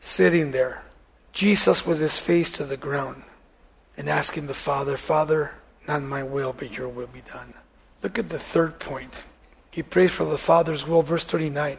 sitting 0.00 0.50
there 0.50 0.82
Jesus 1.32 1.86
with 1.86 2.00
his 2.00 2.18
face 2.18 2.50
to 2.52 2.64
the 2.64 2.76
ground 2.76 3.22
and 3.96 4.08
asking 4.08 4.46
the 4.46 4.54
Father, 4.54 4.96
Father, 4.96 5.52
not 5.86 6.02
my 6.02 6.22
will, 6.22 6.52
but 6.52 6.76
your 6.76 6.88
will 6.88 7.06
be 7.06 7.22
done. 7.22 7.54
Look 8.02 8.18
at 8.18 8.28
the 8.28 8.38
third 8.38 8.78
point. 8.78 9.22
He 9.70 9.82
prays 9.82 10.10
for 10.10 10.24
the 10.24 10.38
Father's 10.38 10.86
will, 10.86 11.02
verse 11.02 11.24
39. 11.24 11.78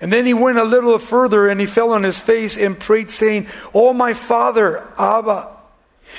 And 0.00 0.12
then 0.12 0.26
he 0.26 0.34
went 0.34 0.58
a 0.58 0.64
little 0.64 0.98
further 0.98 1.48
and 1.48 1.60
he 1.60 1.66
fell 1.66 1.92
on 1.92 2.02
his 2.02 2.18
face 2.18 2.56
and 2.56 2.78
prayed, 2.78 3.10
saying, 3.10 3.46
Oh, 3.74 3.92
my 3.92 4.14
Father, 4.14 4.86
Abba, 4.98 5.48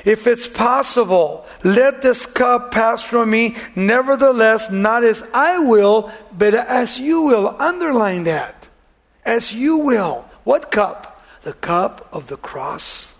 if 0.05 0.27
it's 0.27 0.47
possible, 0.47 1.45
let 1.63 2.01
this 2.01 2.25
cup 2.25 2.71
pass 2.71 3.03
from 3.03 3.29
me. 3.29 3.55
Nevertheless, 3.75 4.71
not 4.71 5.03
as 5.03 5.27
I 5.33 5.59
will, 5.59 6.11
but 6.35 6.53
as 6.53 6.99
you 6.99 7.23
will. 7.23 7.55
Underline 7.59 8.23
that. 8.23 8.69
As 9.25 9.53
you 9.53 9.77
will. 9.77 10.25
What 10.43 10.71
cup? 10.71 11.10
The 11.41 11.53
cup 11.53 12.07
of 12.11 12.27
the 12.27 12.37
cross. 12.37 13.15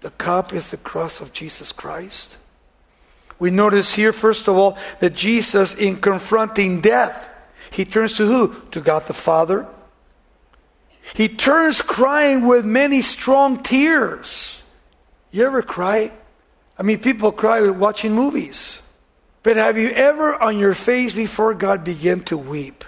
The 0.00 0.10
cup 0.10 0.52
is 0.52 0.70
the 0.70 0.76
cross 0.76 1.20
of 1.20 1.32
Jesus 1.32 1.72
Christ. 1.72 2.36
We 3.38 3.50
notice 3.50 3.94
here, 3.94 4.12
first 4.12 4.48
of 4.48 4.56
all, 4.56 4.76
that 5.00 5.14
Jesus, 5.14 5.74
in 5.74 6.00
confronting 6.00 6.80
death, 6.80 7.28
he 7.70 7.84
turns 7.84 8.16
to 8.16 8.26
who? 8.26 8.54
To 8.72 8.80
God 8.80 9.06
the 9.06 9.14
Father. 9.14 9.66
He 11.14 11.28
turns 11.28 11.80
crying 11.80 12.46
with 12.46 12.64
many 12.64 13.02
strong 13.02 13.62
tears. 13.62 14.62
You 15.30 15.46
ever 15.46 15.62
cry? 15.62 16.12
I 16.78 16.82
mean, 16.82 16.98
people 16.98 17.32
cry 17.32 17.68
watching 17.70 18.12
movies. 18.12 18.82
But 19.42 19.56
have 19.56 19.78
you 19.78 19.90
ever 19.90 20.34
on 20.34 20.58
your 20.58 20.74
face 20.74 21.12
before 21.12 21.54
God 21.54 21.84
begin 21.84 22.24
to 22.24 22.36
weep? 22.36 22.84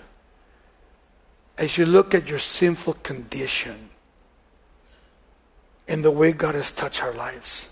As 1.63 1.79
you 1.79 1.87
look 1.87 2.13
at 2.13 2.27
your 2.27 2.41
sinful 2.41 2.95
condition 3.05 3.89
and 5.87 6.05
the 6.05 6.11
way 6.11 6.33
God 6.33 6.57
has 6.57 6.73
touched 6.73 7.01
our 7.01 7.15
lives 7.15 7.69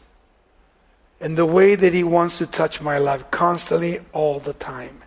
and 1.20 1.36
the 1.36 1.44
way 1.44 1.74
that 1.74 1.92
He 1.92 2.04
wants 2.04 2.38
to 2.38 2.46
touch 2.46 2.80
my 2.80 2.98
life 2.98 3.28
constantly, 3.32 3.98
all 4.12 4.38
the 4.38 4.52
time. 4.52 5.02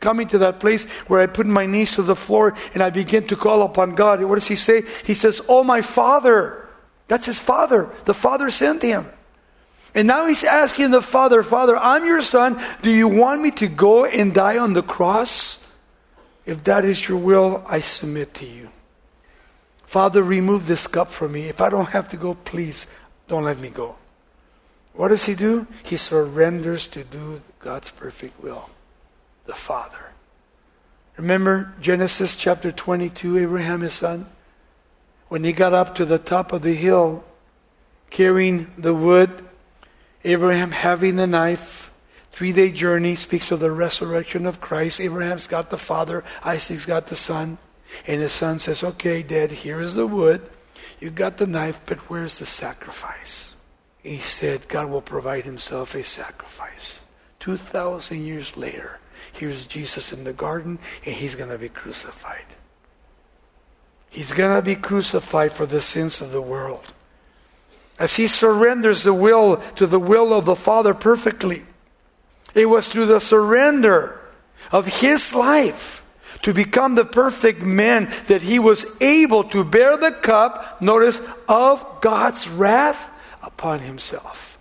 coming 0.00 0.26
to 0.26 0.38
that 0.38 0.58
place 0.58 0.88
where 1.06 1.20
I 1.20 1.26
put 1.26 1.46
my 1.46 1.66
knees 1.66 1.94
to 1.94 2.02
the 2.02 2.16
floor 2.16 2.56
and 2.74 2.82
I 2.82 2.90
begin 2.90 3.28
to 3.28 3.36
call 3.36 3.62
upon 3.62 3.94
God. 3.94 4.20
What 4.24 4.34
does 4.34 4.48
he 4.48 4.56
say? 4.56 4.82
He 5.04 5.14
says, 5.14 5.40
Oh, 5.46 5.62
my 5.62 5.82
Father. 5.82 6.66
That's 7.06 7.26
his 7.26 7.38
Father. 7.38 7.88
The 8.06 8.14
Father 8.14 8.50
sent 8.50 8.82
him. 8.82 9.06
And 9.94 10.08
now 10.08 10.26
he's 10.26 10.42
asking 10.42 10.90
the 10.90 11.02
Father, 11.02 11.42
Father, 11.42 11.76
I'm 11.76 12.06
your 12.06 12.22
son. 12.22 12.58
Do 12.82 12.90
you 12.90 13.06
want 13.06 13.42
me 13.42 13.50
to 13.62 13.68
go 13.68 14.06
and 14.06 14.34
die 14.34 14.58
on 14.58 14.72
the 14.72 14.82
cross? 14.82 15.60
If 16.50 16.64
that 16.64 16.84
is 16.84 17.08
your 17.08 17.16
will, 17.16 17.62
I 17.64 17.78
submit 17.78 18.34
to 18.34 18.44
you. 18.44 18.70
Father, 19.86 20.20
remove 20.20 20.66
this 20.66 20.88
cup 20.88 21.12
from 21.12 21.30
me. 21.30 21.48
If 21.48 21.60
I 21.60 21.70
don't 21.70 21.90
have 21.90 22.08
to 22.08 22.16
go, 22.16 22.34
please 22.34 22.88
don't 23.28 23.44
let 23.44 23.60
me 23.60 23.70
go. 23.70 23.94
What 24.92 25.08
does 25.08 25.26
he 25.26 25.36
do? 25.36 25.68
He 25.84 25.96
surrenders 25.96 26.88
to 26.88 27.04
do 27.04 27.42
God's 27.60 27.92
perfect 27.92 28.42
will. 28.42 28.68
The 29.46 29.54
Father. 29.54 30.10
Remember 31.16 31.72
Genesis 31.80 32.34
chapter 32.34 32.72
22, 32.72 33.38
Abraham, 33.38 33.82
his 33.82 33.94
son? 33.94 34.26
When 35.28 35.44
he 35.44 35.52
got 35.52 35.72
up 35.72 35.94
to 35.94 36.04
the 36.04 36.18
top 36.18 36.52
of 36.52 36.62
the 36.62 36.74
hill, 36.74 37.22
carrying 38.10 38.72
the 38.76 38.92
wood, 38.92 39.30
Abraham 40.24 40.72
having 40.72 41.14
the 41.14 41.28
knife, 41.28 41.79
three 42.40 42.54
day 42.54 42.70
journey 42.70 43.14
speaks 43.14 43.50
of 43.50 43.60
the 43.60 43.70
resurrection 43.70 44.46
of 44.46 44.62
Christ. 44.62 44.98
Abraham's 44.98 45.46
got 45.46 45.68
the 45.68 45.76
father, 45.76 46.24
Isaac's 46.42 46.86
got 46.86 47.08
the 47.08 47.14
son. 47.14 47.58
And 48.06 48.22
his 48.22 48.32
son 48.32 48.58
says, 48.58 48.82
Okay, 48.82 49.22
Dad, 49.22 49.50
here's 49.50 49.92
the 49.92 50.06
wood. 50.06 50.40
You 51.00 51.10
got 51.10 51.36
the 51.36 51.46
knife, 51.46 51.82
but 51.84 51.98
where's 52.08 52.38
the 52.38 52.46
sacrifice? 52.46 53.52
He 54.02 54.16
said, 54.16 54.68
God 54.68 54.88
will 54.88 55.02
provide 55.02 55.44
himself 55.44 55.94
a 55.94 56.02
sacrifice. 56.02 57.02
2,000 57.40 58.24
years 58.24 58.56
later, 58.56 59.00
here's 59.34 59.66
Jesus 59.66 60.10
in 60.10 60.24
the 60.24 60.32
garden, 60.32 60.78
and 61.04 61.14
he's 61.14 61.34
going 61.34 61.50
to 61.50 61.58
be 61.58 61.68
crucified. 61.68 62.46
He's 64.08 64.32
going 64.32 64.56
to 64.56 64.62
be 64.62 64.76
crucified 64.76 65.52
for 65.52 65.66
the 65.66 65.82
sins 65.82 66.22
of 66.22 66.32
the 66.32 66.40
world. 66.40 66.94
As 67.98 68.14
he 68.14 68.26
surrenders 68.26 69.02
the 69.02 69.12
will 69.12 69.58
to 69.76 69.86
the 69.86 70.00
will 70.00 70.32
of 70.32 70.46
the 70.46 70.56
Father 70.56 70.94
perfectly, 70.94 71.66
it 72.54 72.66
was 72.66 72.88
through 72.88 73.06
the 73.06 73.20
surrender 73.20 74.20
of 74.72 74.86
his 74.86 75.34
life 75.34 76.04
to 76.42 76.54
become 76.54 76.94
the 76.94 77.04
perfect 77.04 77.62
man 77.62 78.10
that 78.28 78.42
he 78.42 78.58
was 78.58 78.86
able 79.00 79.44
to 79.44 79.64
bear 79.64 79.96
the 79.96 80.12
cup, 80.12 80.80
notice, 80.80 81.20
of 81.48 81.84
God's 82.00 82.48
wrath 82.48 83.10
upon 83.42 83.80
himself. 83.80 84.58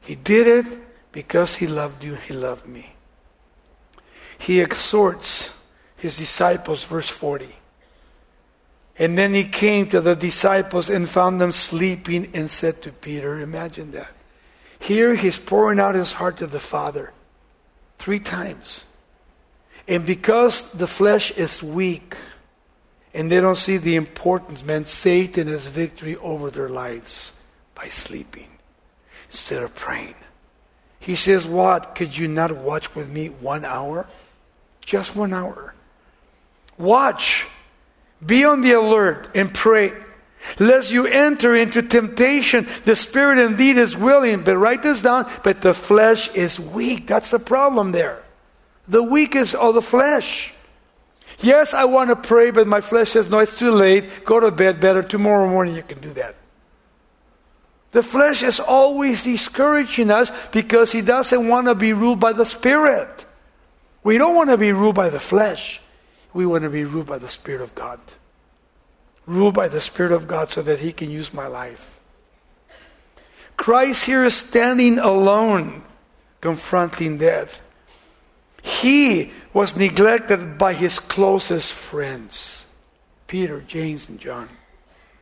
He 0.00 0.14
did 0.14 0.46
it 0.66 0.80
because 1.12 1.56
he 1.56 1.66
loved 1.66 2.04
you, 2.04 2.14
he 2.14 2.34
loved 2.34 2.66
me. 2.66 2.94
He 4.38 4.60
exhorts 4.60 5.54
his 5.96 6.16
disciples, 6.16 6.84
verse 6.84 7.08
40. 7.08 7.56
And 8.98 9.18
then 9.18 9.34
he 9.34 9.44
came 9.44 9.88
to 9.90 10.00
the 10.00 10.14
disciples 10.14 10.88
and 10.88 11.08
found 11.08 11.40
them 11.40 11.52
sleeping 11.52 12.30
and 12.34 12.50
said 12.50 12.82
to 12.82 12.92
Peter, 12.92 13.40
Imagine 13.40 13.92
that. 13.92 14.12
Here 14.78 15.14
he's 15.14 15.38
pouring 15.38 15.80
out 15.80 15.94
his 15.94 16.12
heart 16.12 16.38
to 16.38 16.46
the 16.46 16.60
Father 16.60 17.12
three 17.98 18.20
times. 18.20 18.86
And 19.86 20.04
because 20.04 20.72
the 20.72 20.86
flesh 20.86 21.30
is 21.32 21.62
weak 21.62 22.16
and 23.14 23.30
they 23.30 23.40
don't 23.40 23.56
see 23.56 23.78
the 23.78 23.96
importance, 23.96 24.64
man, 24.64 24.84
Satan 24.84 25.48
has 25.48 25.66
victory 25.66 26.16
over 26.16 26.50
their 26.50 26.68
lives 26.68 27.32
by 27.74 27.88
sleeping 27.88 28.48
instead 29.28 29.62
of 29.62 29.74
praying. 29.74 30.14
He 31.00 31.14
says, 31.14 31.46
What? 31.46 31.94
Could 31.94 32.16
you 32.16 32.28
not 32.28 32.52
watch 32.52 32.94
with 32.94 33.08
me 33.08 33.28
one 33.28 33.64
hour? 33.64 34.06
Just 34.80 35.16
one 35.16 35.32
hour. 35.32 35.74
Watch. 36.76 37.46
Be 38.24 38.44
on 38.44 38.62
the 38.62 38.72
alert 38.72 39.28
and 39.34 39.52
pray. 39.52 39.92
Lest 40.58 40.92
you 40.92 41.06
enter 41.06 41.54
into 41.54 41.82
temptation. 41.82 42.66
The 42.84 42.96
spirit 42.96 43.38
indeed 43.38 43.76
is 43.76 43.96
willing, 43.96 44.42
but 44.44 44.56
write 44.56 44.82
this 44.82 45.02
down, 45.02 45.30
but 45.42 45.60
the 45.60 45.74
flesh 45.74 46.28
is 46.34 46.58
weak. 46.58 47.06
That's 47.06 47.30
the 47.30 47.38
problem 47.38 47.92
there 47.92 48.22
the 48.88 49.02
weakest 49.02 49.54
of 49.54 49.74
the 49.74 49.82
flesh. 49.82 50.52
Yes, 51.40 51.74
I 51.74 51.84
want 51.84 52.10
to 52.10 52.16
pray, 52.16 52.50
but 52.50 52.66
my 52.66 52.80
flesh 52.80 53.10
says, 53.10 53.28
no, 53.28 53.38
it's 53.38 53.58
too 53.58 53.70
late. 53.70 54.24
Go 54.24 54.40
to 54.40 54.50
bed 54.50 54.80
better. 54.80 55.02
Tomorrow 55.02 55.48
morning 55.48 55.76
you 55.76 55.82
can 55.82 56.00
do 56.00 56.12
that. 56.14 56.34
The 57.92 58.02
flesh 58.02 58.42
is 58.42 58.58
always 58.58 59.22
discouraging 59.22 60.10
us 60.10 60.32
because 60.48 60.90
he 60.90 61.00
doesn't 61.00 61.46
want 61.48 61.68
to 61.68 61.74
be 61.74 61.92
ruled 61.92 62.20
by 62.20 62.32
the 62.32 62.44
Spirit. 62.44 63.24
We 64.02 64.18
don't 64.18 64.34
want 64.34 64.50
to 64.50 64.58
be 64.58 64.72
ruled 64.72 64.94
by 64.94 65.10
the 65.10 65.20
flesh. 65.20 65.80
We 66.32 66.44
want 66.44 66.64
to 66.64 66.70
be 66.70 66.84
ruled 66.84 67.06
by 67.06 67.18
the 67.18 67.28
Spirit 67.28 67.60
of 67.60 67.74
God. 67.74 68.00
Ruled 69.28 69.52
by 69.52 69.68
the 69.68 69.82
Spirit 69.82 70.10
of 70.10 70.26
God 70.26 70.48
so 70.48 70.62
that 70.62 70.80
he 70.80 70.90
can 70.90 71.10
use 71.10 71.34
my 71.34 71.46
life. 71.46 72.00
Christ 73.58 74.06
here 74.06 74.24
is 74.24 74.34
standing 74.34 74.98
alone, 74.98 75.82
confronting 76.40 77.18
death. 77.18 77.60
He 78.62 79.30
was 79.52 79.76
neglected 79.76 80.56
by 80.56 80.72
his 80.72 80.98
closest 80.98 81.74
friends 81.74 82.66
Peter, 83.26 83.60
James, 83.68 84.08
and 84.08 84.18
John. 84.18 84.48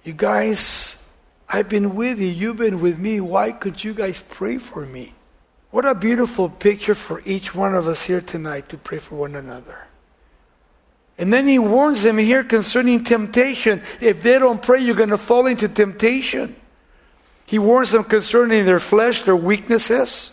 You 0.05 0.13
guys, 0.13 1.05
I've 1.49 1.69
been 1.69 1.97
with 1.97 2.21
you, 2.21 2.29
you've 2.29 2.59
been 2.59 2.81
with 2.81 3.01
me. 3.01 3.21
Why 3.21 3.51
could 3.51 3.83
you 3.83 3.93
guys 3.93 4.21
pray 4.21 4.59
for 4.59 4.87
me? 4.87 5.15
What 5.73 5.85
a 5.85 5.97
beautiful 5.97 6.49
picture 6.49 6.95
for 6.95 7.21
each 7.25 7.57
one 7.57 7.75
of 7.75 7.89
us 7.89 8.05
here 8.05 8.21
tonight 8.21 8.69
to 8.69 8.79
pray 8.79 8.99
for 8.99 9.17
one 9.17 9.35
another. 9.35 9.89
And 11.19 11.33
then 11.33 11.47
he 11.47 11.59
warns 11.59 12.03
them 12.03 12.19
here 12.19 12.45
concerning 12.45 13.03
temptation. 13.03 13.83
If 14.01 14.23
they 14.23 14.39
don't 14.39 14.61
pray, 14.61 14.81
you're 14.81 14.95
going 14.95 15.11
to 15.11 15.19
fall 15.19 15.47
into 15.47 15.69
temptation. 15.69 16.55
He 17.47 17.59
warns 17.59 17.93
them 17.93 18.05
concerning 18.05 18.67
their 18.67 18.81
flesh, 18.81 19.23
their 19.23 19.37
weaknesses, 19.37 20.33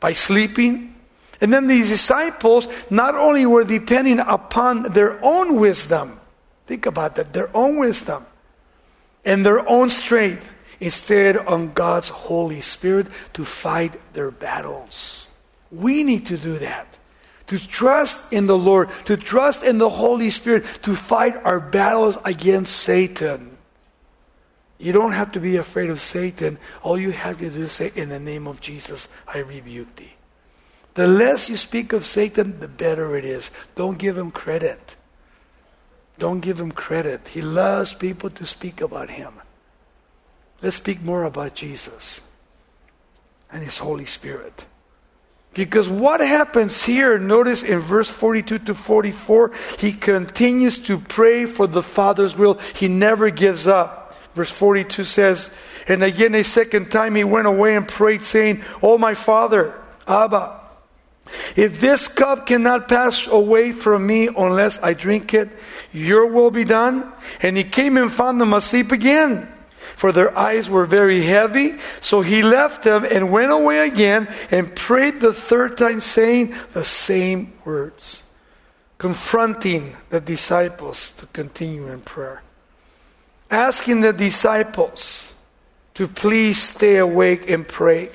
by 0.00 0.12
sleeping, 0.12 0.96
and 1.40 1.52
then 1.52 1.66
these 1.66 1.88
disciples 1.88 2.68
not 2.90 3.14
only 3.14 3.46
were 3.46 3.64
depending 3.64 4.20
upon 4.20 4.82
their 4.82 5.22
own 5.22 5.56
wisdom, 5.56 6.18
think 6.66 6.86
about 6.86 7.16
that, 7.16 7.32
their 7.32 7.54
own 7.54 7.76
wisdom 7.76 8.24
and 9.24 9.44
their 9.44 9.68
own 9.68 9.88
strength, 9.88 10.48
instead 10.78 11.36
on 11.36 11.72
God's 11.72 12.08
Holy 12.08 12.60
Spirit 12.60 13.06
to 13.32 13.44
fight 13.44 13.98
their 14.12 14.30
battles. 14.30 15.28
We 15.72 16.04
need 16.04 16.26
to 16.26 16.36
do 16.36 16.58
that. 16.58 16.86
To 17.48 17.58
trust 17.58 18.32
in 18.32 18.46
the 18.46 18.58
Lord, 18.58 18.90
to 19.04 19.16
trust 19.16 19.62
in 19.62 19.78
the 19.78 19.88
Holy 19.88 20.30
Spirit, 20.30 20.64
to 20.82 20.96
fight 20.96 21.36
our 21.44 21.60
battles 21.60 22.18
against 22.24 22.76
Satan. 22.76 23.56
You 24.78 24.92
don't 24.92 25.12
have 25.12 25.32
to 25.32 25.40
be 25.40 25.56
afraid 25.56 25.90
of 25.90 26.00
Satan. 26.00 26.58
All 26.82 26.98
you 26.98 27.12
have 27.12 27.38
to 27.38 27.48
do 27.48 27.64
is 27.64 27.72
say, 27.72 27.92
In 27.94 28.08
the 28.08 28.20
name 28.20 28.46
of 28.46 28.60
Jesus, 28.60 29.08
I 29.26 29.38
rebuke 29.38 29.96
thee. 29.96 30.14
The 30.94 31.06
less 31.06 31.48
you 31.48 31.56
speak 31.56 31.92
of 31.92 32.04
Satan, 32.04 32.60
the 32.60 32.68
better 32.68 33.16
it 33.16 33.24
is. 33.24 33.50
Don't 33.74 33.98
give 33.98 34.16
him 34.16 34.30
credit. 34.30 34.96
Don't 36.18 36.40
give 36.40 36.58
him 36.58 36.72
credit. 36.72 37.28
He 37.28 37.42
loves 37.42 37.92
people 37.94 38.30
to 38.30 38.46
speak 38.46 38.80
about 38.80 39.10
him. 39.10 39.34
Let's 40.62 40.76
speak 40.76 41.02
more 41.02 41.24
about 41.24 41.54
Jesus 41.54 42.22
and 43.52 43.62
his 43.62 43.78
Holy 43.78 44.06
Spirit. 44.06 44.66
Because 45.56 45.88
what 45.88 46.20
happens 46.20 46.84
here, 46.84 47.18
notice 47.18 47.62
in 47.62 47.78
verse 47.78 48.10
42 48.10 48.58
to 48.58 48.74
44, 48.74 49.52
he 49.78 49.94
continues 49.94 50.78
to 50.80 50.98
pray 50.98 51.46
for 51.46 51.66
the 51.66 51.82
Father's 51.82 52.36
will. 52.36 52.58
He 52.74 52.88
never 52.88 53.30
gives 53.30 53.66
up. 53.66 54.14
Verse 54.34 54.50
42 54.50 55.02
says, 55.02 55.50
And 55.88 56.04
again 56.04 56.34
a 56.34 56.44
second 56.44 56.90
time 56.90 57.14
he 57.14 57.24
went 57.24 57.46
away 57.46 57.74
and 57.74 57.88
prayed, 57.88 58.20
saying, 58.20 58.62
Oh, 58.82 58.98
my 58.98 59.14
Father, 59.14 59.72
Abba, 60.06 60.60
if 61.56 61.80
this 61.80 62.06
cup 62.06 62.44
cannot 62.44 62.86
pass 62.86 63.26
away 63.26 63.72
from 63.72 64.06
me 64.06 64.28
unless 64.28 64.78
I 64.82 64.92
drink 64.92 65.32
it, 65.32 65.48
your 65.90 66.26
will 66.26 66.50
be 66.50 66.64
done. 66.64 67.10
And 67.40 67.56
he 67.56 67.64
came 67.64 67.96
and 67.96 68.12
found 68.12 68.42
them 68.42 68.52
asleep 68.52 68.92
again, 68.92 69.50
for 69.96 70.12
their 70.12 70.36
eyes 70.38 70.70
were 70.70 70.86
very 70.86 71.22
heavy. 71.22 71.74
So 72.00 72.20
he 72.20 72.42
left 72.42 72.84
them 72.84 73.04
and 73.04 73.32
went 73.32 73.50
away 73.50 73.88
again 73.88 74.28
and 74.52 74.76
prayed 74.76 75.18
the 75.18 75.32
third 75.32 75.76
time, 75.76 75.98
saying 75.98 76.54
the 76.72 76.84
same 76.84 77.52
words, 77.64 78.22
confronting 78.98 79.96
the 80.10 80.20
disciples 80.20 81.10
to 81.18 81.26
continue 81.26 81.88
in 81.88 82.02
prayer, 82.02 82.42
asking 83.50 84.02
the 84.02 84.12
disciples 84.12 85.34
to 85.94 86.06
please 86.06 86.62
stay 86.62 86.98
awake 86.98 87.50
and 87.50 87.66
pray 87.66 88.10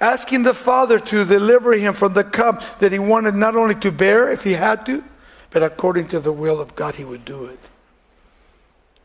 asking 0.00 0.42
the 0.42 0.54
Father 0.54 0.98
to 0.98 1.24
deliver 1.24 1.72
him 1.72 1.94
from 1.94 2.12
the 2.12 2.24
cup 2.24 2.62
that 2.80 2.92
he 2.92 2.98
wanted 2.98 3.34
not 3.34 3.56
only 3.56 3.74
to 3.76 3.90
bear 3.90 4.30
if 4.30 4.42
he 4.42 4.52
had 4.52 4.84
to, 4.86 5.02
but 5.50 5.62
according 5.62 6.08
to 6.08 6.20
the 6.20 6.32
will 6.32 6.60
of 6.60 6.74
God, 6.74 6.96
he 6.96 7.04
would 7.04 7.24
do 7.24 7.46
it. 7.46 7.58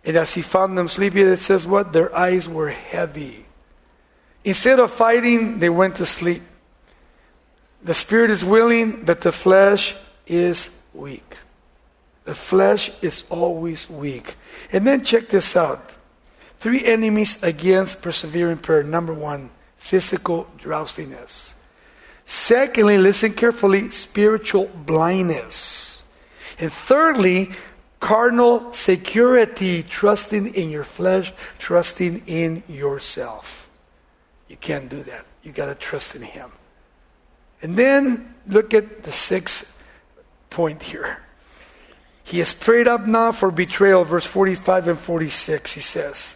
And 0.03 0.17
as 0.17 0.33
he 0.33 0.41
found 0.41 0.77
them 0.77 0.87
sleeping, 0.87 1.27
it 1.27 1.37
says 1.37 1.67
what? 1.67 1.93
Their 1.93 2.15
eyes 2.15 2.49
were 2.49 2.69
heavy. 2.69 3.45
Instead 4.43 4.79
of 4.79 4.91
fighting, 4.91 5.59
they 5.59 5.69
went 5.69 5.95
to 5.97 6.05
sleep. 6.05 6.41
The 7.83 7.93
spirit 7.93 8.31
is 8.31 8.43
willing, 8.43 9.05
but 9.05 9.21
the 9.21 9.31
flesh 9.31 9.95
is 10.25 10.77
weak. 10.93 11.37
The 12.25 12.35
flesh 12.35 12.91
is 13.01 13.23
always 13.29 13.89
weak. 13.89 14.35
And 14.71 14.85
then 14.85 15.03
check 15.03 15.29
this 15.29 15.55
out 15.55 15.97
three 16.59 16.85
enemies 16.85 17.41
against 17.41 18.03
persevering 18.03 18.57
prayer. 18.57 18.83
Number 18.83 19.13
one, 19.13 19.49
physical 19.77 20.47
drowsiness. 20.57 21.55
Secondly, 22.23 22.99
listen 22.99 23.33
carefully, 23.33 23.89
spiritual 23.89 24.67
blindness. 24.67 26.03
And 26.59 26.71
thirdly, 26.71 27.49
carnal 28.01 28.73
security, 28.73 29.83
trusting 29.83 30.53
in 30.53 30.69
your 30.69 30.83
flesh, 30.83 31.31
trusting 31.59 32.23
in 32.27 32.63
yourself. 32.67 33.69
You 34.49 34.57
can't 34.57 34.89
do 34.89 35.03
that. 35.03 35.25
You 35.43 35.53
got 35.53 35.67
to 35.67 35.75
trust 35.75 36.15
in 36.15 36.23
Him. 36.23 36.51
And 37.61 37.77
then 37.77 38.35
look 38.47 38.73
at 38.73 39.03
the 39.03 39.11
sixth 39.13 39.81
point 40.49 40.83
here. 40.83 41.19
He 42.23 42.39
has 42.39 42.53
prayed 42.53 42.87
up 42.87 43.05
now 43.05 43.31
for 43.31 43.51
betrayal, 43.51 44.03
verse 44.03 44.25
45 44.25 44.87
and 44.89 44.99
46, 44.99 45.73
he 45.73 45.79
says. 45.79 46.35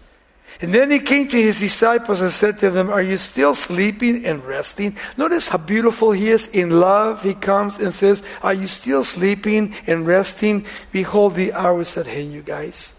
And 0.62 0.74
then 0.74 0.90
he 0.90 1.00
came 1.00 1.28
to 1.28 1.42
his 1.42 1.60
disciples 1.60 2.22
and 2.22 2.32
said 2.32 2.60
to 2.60 2.70
them, 2.70 2.90
Are 2.90 3.02
you 3.02 3.18
still 3.18 3.56
sleeping 3.56 4.26
and 4.26 4.44
resting? 4.44 4.96
Notice 5.18 5.50
how 5.50 5.58
beautiful 5.58 6.12
he 6.12 6.30
is. 6.30 6.48
In 6.48 6.80
love, 6.80 7.24
he 7.24 7.34
comes 7.34 7.78
and 7.78 7.94
says, 7.94 8.24
Are 8.42 8.54
you 8.54 8.68
still 8.68 9.04
sleeping 9.04 9.76
and 9.86 10.08
resting? 10.08 10.66
Behold, 10.92 11.36
the 11.36 11.52
hour 11.54 11.82
is 11.82 11.98
at 11.98 12.08
hand, 12.08 12.32
you 12.32 12.42
guys. 12.42 12.94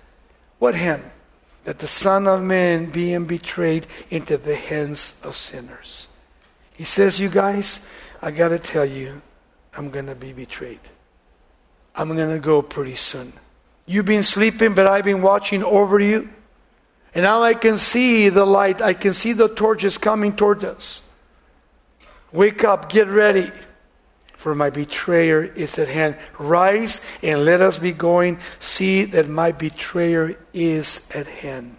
What 0.59 0.75
hand? 0.75 1.03
That 1.65 1.79
the 1.79 1.87
Son 1.87 2.29
of 2.29 2.43
Man 2.43 2.91
being 2.91 3.25
betrayed 3.25 3.87
into 4.11 4.37
the 4.37 4.55
hands 4.55 5.19
of 5.23 5.37
sinners. 5.37 6.09
He 6.77 6.85
says, 6.85 7.19
You 7.19 7.31
guys, 7.31 7.87
I 8.21 8.33
got 8.33 8.49
to 8.49 8.59
tell 8.59 8.85
you, 8.85 9.23
I'm 9.75 9.91
going 9.91 10.07
to 10.07 10.15
be 10.15 10.33
betrayed. 10.33 10.81
I'm 11.95 12.15
going 12.15 12.35
to 12.35 12.39
go 12.39 12.61
pretty 12.61 12.97
soon. 12.97 13.33
You've 13.87 14.05
been 14.05 14.23
sleeping, 14.23 14.75
but 14.75 14.87
I've 14.87 15.05
been 15.05 15.23
watching 15.23 15.65
over 15.65 15.99
you. 15.99 16.29
And 17.17 17.23
now 17.23 17.43
I 17.43 17.55
can 17.55 17.79
see 17.79 18.29
the 18.29 18.45
light. 18.45 18.83
I 18.83 18.93
can 18.93 19.15
see 19.15 19.33
the 19.33 19.49
torches 19.49 19.97
coming 19.97 20.37
towards 20.37 20.65
us. 20.65 21.01
Wake 22.31 22.63
up, 22.63 22.91
get 22.91 23.09
ready, 23.09 23.51
for 24.35 24.55
my 24.55 24.69
betrayer 24.69 25.43
is 25.43 25.79
at 25.79 25.89
hand. 25.89 26.19
Rise 26.39 27.01
and 27.23 27.43
let 27.43 27.63
us 27.63 27.79
be 27.79 27.93
going. 27.93 28.39
See 28.61 29.07
that 29.07 29.31
my 29.31 29.53
betrayer 29.53 30.39
is 30.53 31.09
at 31.15 31.27
hand. 31.27 31.79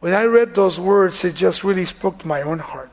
When 0.00 0.12
I 0.12 0.24
read 0.24 0.54
those 0.54 0.78
words, 0.78 1.24
it 1.24 1.36
just 1.36 1.64
really 1.64 1.86
spoke 1.86 2.18
to 2.18 2.28
my 2.28 2.42
own 2.42 2.58
heart. 2.58 2.92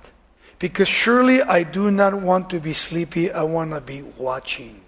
Because 0.59 0.87
surely 0.87 1.41
I 1.41 1.63
do 1.63 1.91
not 1.91 2.13
want 2.13 2.49
to 2.51 2.61
be 2.61 2.71
sleepy. 2.71 3.29
I 3.29 3.43
want 3.43 3.71
to 3.71 3.81
be 3.81 4.03
watching. 4.03 4.79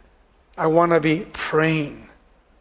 I 0.58 0.68
want 0.68 0.94
to 0.94 1.02
be 1.02 1.26
praying. 1.34 2.08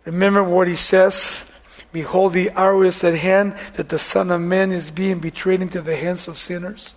Remember 0.04 0.42
what 0.42 0.66
he 0.66 0.74
says 0.74 1.47
Behold, 1.92 2.34
the 2.34 2.50
hour 2.52 2.84
is 2.84 3.02
at 3.02 3.16
hand 3.16 3.56
that 3.74 3.88
the 3.88 3.98
Son 3.98 4.30
of 4.30 4.40
Man 4.40 4.72
is 4.72 4.90
being 4.90 5.20
betrayed 5.20 5.62
into 5.62 5.80
the 5.80 5.96
hands 5.96 6.28
of 6.28 6.36
sinners. 6.36 6.94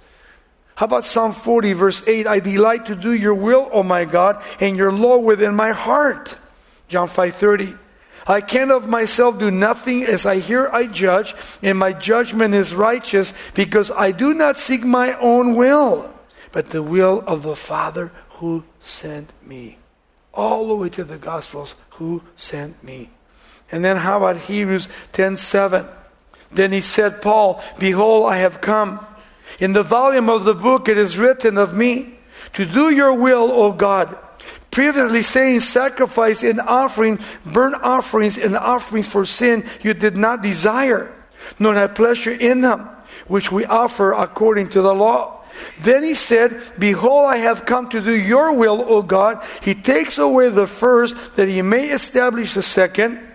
How 0.76 0.86
about 0.86 1.06
Psalm 1.06 1.32
40, 1.32 1.74
verse 1.74 2.08
8? 2.08 2.28
I 2.28 2.40
delight 2.40 2.86
to 2.88 2.96
do 2.96 3.14
your 3.14 3.34
will, 3.34 3.70
O 3.72 3.84
my 3.84 4.04
God, 4.04 4.44
and 4.60 4.76
your 4.76 4.92
law 4.92 5.18
within 5.18 5.56
my 5.56 5.72
heart. 5.72 6.38
John 6.88 7.08
5:30. 7.08 7.78
I 8.28 8.42
can 8.42 8.70
of 8.70 8.88
myself 8.88 9.40
do 9.40 9.50
nothing 9.50 10.04
as 10.04 10.26
I 10.26 10.38
hear 10.38 10.70
I 10.72 10.88
judge, 10.88 11.36
and 11.64 11.78
my 11.78 11.94
judgment 11.94 12.54
is 12.54 12.76
righteous, 12.76 13.34
because 13.54 13.92
I 13.92 14.12
do 14.12 14.34
not 14.34 14.58
seek 14.58 14.84
my 14.84 15.14
own 15.20 15.56
will, 15.56 16.10
but 16.52 16.70
the 16.70 16.84
will 16.84 17.24
of 17.26 17.44
the 17.44 17.56
Father 17.56 18.12
who 18.38 18.64
sent 18.80 19.32
me. 19.46 19.78
All 20.34 20.68
the 20.68 20.76
way 20.76 20.90
to 20.90 21.04
the 21.04 21.18
Gospels, 21.18 21.76
who 21.92 22.22
sent 22.36 22.84
me. 22.84 23.10
And 23.72 23.84
then 23.84 23.98
how 23.98 24.18
about 24.18 24.38
Hebrews 24.38 24.90
10:7? 25.14 25.88
Then 26.52 26.72
he 26.72 26.82
said, 26.82 27.22
Paul, 27.22 27.64
behold, 27.80 28.30
I 28.30 28.38
have 28.38 28.60
come. 28.60 29.06
In 29.60 29.74
the 29.74 29.84
volume 29.84 30.30
of 30.30 30.44
the 30.44 30.54
book 30.54 30.90
it 30.90 30.98
is 30.98 31.18
written 31.18 31.58
of 31.58 31.74
me 31.74 32.18
to 32.54 32.66
do 32.66 32.94
your 32.94 33.14
will, 33.14 33.52
O 33.52 33.72
God. 33.72 34.18
Previously 34.70 35.22
saying 35.22 35.60
sacrifice 35.62 36.44
and 36.44 36.60
offering, 36.62 37.20
burnt 37.46 37.76
offerings 37.82 38.38
and 38.38 38.56
offerings 38.56 39.08
for 39.08 39.26
sin 39.26 39.66
you 39.82 39.94
did 39.94 40.18
not 40.18 40.42
desire, 40.42 41.14
nor 41.60 41.76
had 41.76 41.96
pleasure 41.96 42.32
in 42.32 42.62
them, 42.62 42.90
which 43.28 43.52
we 43.52 43.66
offer 43.66 44.14
according 44.14 44.70
to 44.70 44.82
the 44.82 44.96
law. 44.96 45.44
Then 45.82 46.04
he 46.04 46.14
said, 46.14 46.62
Behold, 46.80 47.30
I 47.30 47.38
have 47.38 47.66
come 47.66 47.90
to 47.90 48.02
do 48.02 48.16
your 48.16 48.54
will, 48.54 48.84
O 48.88 49.02
God. 49.02 49.44
He 49.62 49.76
takes 49.76 50.18
away 50.18 50.50
the 50.50 50.68
first 50.68 51.36
that 51.36 51.50
he 51.50 51.62
may 51.62 51.90
establish 51.90 52.54
the 52.54 52.62
second. 52.62 53.31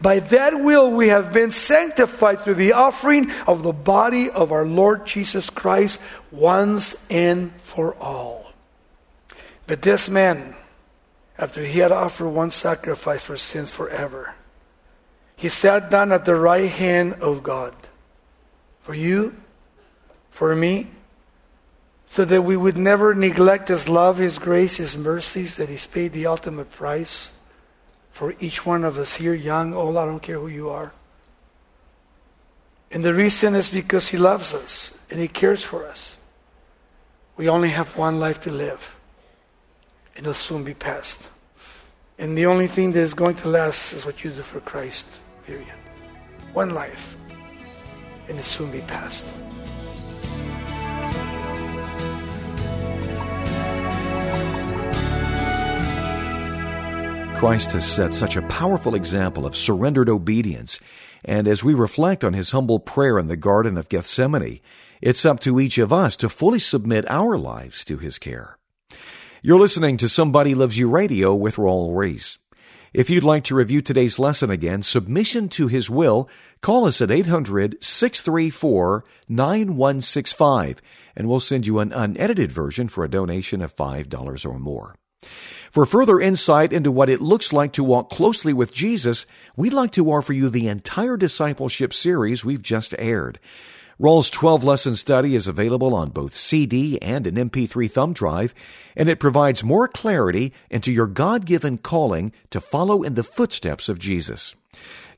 By 0.00 0.20
that 0.20 0.60
will 0.60 0.90
we 0.90 1.08
have 1.08 1.32
been 1.32 1.50
sanctified 1.50 2.40
through 2.40 2.54
the 2.54 2.72
offering 2.72 3.30
of 3.46 3.62
the 3.62 3.72
body 3.72 4.28
of 4.28 4.52
our 4.52 4.66
Lord 4.66 5.06
Jesus 5.06 5.48
Christ 5.48 6.00
once 6.30 7.06
and 7.08 7.52
for 7.60 7.94
all. 7.96 8.52
But 9.66 9.82
this 9.82 10.08
man, 10.08 10.54
after 11.38 11.62
he 11.62 11.80
had 11.80 11.92
offered 11.92 12.28
one 12.28 12.50
sacrifice 12.50 13.24
for 13.24 13.36
sins 13.36 13.70
forever, 13.70 14.34
he 15.34 15.48
sat 15.48 15.90
down 15.90 16.12
at 16.12 16.24
the 16.24 16.34
right 16.34 16.70
hand 16.70 17.14
of 17.14 17.42
God. 17.42 17.74
For 18.80 18.94
you, 18.94 19.36
for 20.30 20.54
me, 20.54 20.90
so 22.06 22.24
that 22.24 22.42
we 22.42 22.56
would 22.56 22.76
never 22.76 23.14
neglect 23.14 23.68
His 23.68 23.88
love, 23.88 24.18
His 24.18 24.38
grace, 24.38 24.76
His 24.76 24.96
mercies, 24.96 25.56
that 25.56 25.68
He's 25.68 25.86
paid 25.86 26.12
the 26.12 26.26
ultimate 26.26 26.70
price 26.70 27.32
for 28.16 28.34
each 28.40 28.64
one 28.64 28.82
of 28.82 28.96
us 28.96 29.16
here, 29.16 29.34
young, 29.34 29.74
old, 29.74 29.94
I 29.98 30.06
don't 30.06 30.22
care 30.22 30.38
who 30.38 30.48
you 30.48 30.70
are. 30.70 30.90
And 32.90 33.04
the 33.04 33.12
reason 33.12 33.54
is 33.54 33.68
because 33.68 34.08
He 34.08 34.16
loves 34.16 34.54
us 34.54 34.98
and 35.10 35.20
He 35.20 35.28
cares 35.28 35.62
for 35.62 35.84
us. 35.84 36.16
We 37.36 37.50
only 37.50 37.68
have 37.68 37.94
one 37.94 38.18
life 38.18 38.40
to 38.40 38.50
live, 38.50 38.96
and 40.14 40.24
it'll 40.24 40.32
soon 40.32 40.64
be 40.64 40.72
past. 40.72 41.28
And 42.16 42.38
the 42.38 42.46
only 42.46 42.68
thing 42.68 42.92
that 42.92 43.00
is 43.00 43.12
going 43.12 43.36
to 43.36 43.48
last 43.50 43.92
is 43.92 44.06
what 44.06 44.24
you 44.24 44.30
do 44.30 44.40
for 44.40 44.60
Christ, 44.60 45.06
period. 45.46 45.76
One 46.54 46.70
life, 46.70 47.18
and 48.28 48.38
it'll 48.38 48.42
soon 48.42 48.70
be 48.70 48.80
past. 48.80 49.26
Christ 57.36 57.72
has 57.72 57.86
set 57.86 58.14
such 58.14 58.36
a 58.36 58.48
powerful 58.48 58.94
example 58.94 59.44
of 59.44 59.54
surrendered 59.54 60.08
obedience, 60.08 60.80
and 61.22 61.46
as 61.46 61.62
we 61.62 61.74
reflect 61.74 62.24
on 62.24 62.32
his 62.32 62.52
humble 62.52 62.78
prayer 62.78 63.18
in 63.18 63.28
the 63.28 63.36
Garden 63.36 63.76
of 63.76 63.90
Gethsemane, 63.90 64.60
it's 65.02 65.26
up 65.26 65.40
to 65.40 65.60
each 65.60 65.76
of 65.76 65.92
us 65.92 66.16
to 66.16 66.30
fully 66.30 66.58
submit 66.58 67.04
our 67.10 67.36
lives 67.36 67.84
to 67.84 67.98
his 67.98 68.18
care. 68.18 68.56
You're 69.42 69.60
listening 69.60 69.98
to 69.98 70.08
Somebody 70.08 70.54
Loves 70.54 70.78
You 70.78 70.88
Radio 70.88 71.34
with 71.34 71.56
Raul 71.56 71.94
Ries. 71.94 72.38
If 72.94 73.10
you'd 73.10 73.22
like 73.22 73.44
to 73.44 73.54
review 73.54 73.82
today's 73.82 74.18
lesson 74.18 74.50
again, 74.50 74.80
Submission 74.80 75.50
to 75.50 75.68
His 75.68 75.90
Will, 75.90 76.30
call 76.62 76.86
us 76.86 77.02
at 77.02 77.10
800 77.10 77.84
634 77.84 79.04
9165 79.28 80.80
and 81.14 81.28
we'll 81.28 81.40
send 81.40 81.66
you 81.66 81.80
an 81.80 81.92
unedited 81.92 82.50
version 82.50 82.88
for 82.88 83.04
a 83.04 83.10
donation 83.10 83.60
of 83.60 83.76
$5 83.76 84.46
or 84.50 84.58
more. 84.58 84.94
For 85.70 85.86
further 85.86 86.20
insight 86.20 86.72
into 86.72 86.90
what 86.90 87.10
it 87.10 87.20
looks 87.20 87.52
like 87.52 87.72
to 87.72 87.84
walk 87.84 88.10
closely 88.10 88.52
with 88.52 88.72
Jesus, 88.72 89.26
we'd 89.56 89.72
like 89.72 89.92
to 89.92 90.10
offer 90.10 90.32
you 90.32 90.48
the 90.48 90.68
entire 90.68 91.16
discipleship 91.16 91.92
series 91.92 92.44
we've 92.44 92.62
just 92.62 92.94
aired. 92.98 93.38
Raul's 93.98 94.28
12 94.28 94.62
lesson 94.62 94.94
study 94.94 95.34
is 95.34 95.46
available 95.46 95.94
on 95.94 96.10
both 96.10 96.34
CD 96.34 97.00
and 97.00 97.26
an 97.26 97.36
MP3 97.36 97.90
thumb 97.90 98.12
drive, 98.12 98.54
and 98.94 99.08
it 99.08 99.18
provides 99.18 99.64
more 99.64 99.88
clarity 99.88 100.52
into 100.70 100.92
your 100.92 101.06
God 101.06 101.46
given 101.46 101.78
calling 101.78 102.32
to 102.50 102.60
follow 102.60 103.02
in 103.02 103.14
the 103.14 103.24
footsteps 103.24 103.88
of 103.88 103.98
Jesus. 103.98 104.54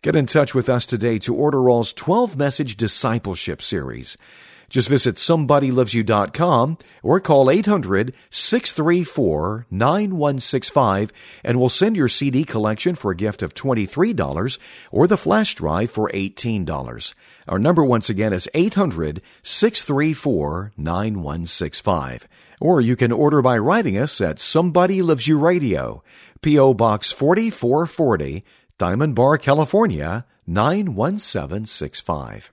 Get 0.01 0.15
in 0.15 0.27
touch 0.27 0.55
with 0.55 0.69
us 0.69 0.87
today 0.87 1.19
to 1.19 1.35
order 1.35 1.61
Raul's 1.61 1.93
12 1.93 2.37
message 2.37 2.77
discipleship 2.77 3.63
series. 3.63 4.17
Just 4.69 4.89
visit 4.89 5.17
somebodylovesyou.com 5.17 6.79
or 7.03 7.21
call 7.21 7.51
800 7.51 8.15
634 8.31 9.67
9165 9.71 11.13
and 11.43 11.59
we'll 11.59 11.69
send 11.69 11.97
your 11.97 12.09
CD 12.09 12.45
collection 12.45 12.95
for 12.95 13.11
a 13.11 13.17
gift 13.17 13.43
of 13.43 13.55
$23 13.55 14.59
or 14.91 15.07
the 15.07 15.17
flash 15.17 15.55
drive 15.55 15.91
for 15.91 16.11
$18. 16.11 17.15
Our 17.49 17.59
number 17.59 17.85
once 17.85 18.11
again 18.11 18.33
is 18.33 18.49
800 18.53 19.23
634 19.43 20.73
9165. 20.77 22.29
Or 22.61 22.81
you 22.81 22.97
can 22.97 23.13
order 23.13 23.41
by 23.41 23.57
writing 23.57 23.97
us 23.97 24.21
at 24.21 24.41
Somebody 24.41 25.01
Loves 25.01 25.29
You 25.29 25.39
Radio, 25.39 26.03
P.O. 26.43 26.75
Box 26.75 27.13
4440, 27.13 28.45
Diamond 28.79 29.15
Bar, 29.15 29.39
California 29.39 30.27
91765. 30.47 32.51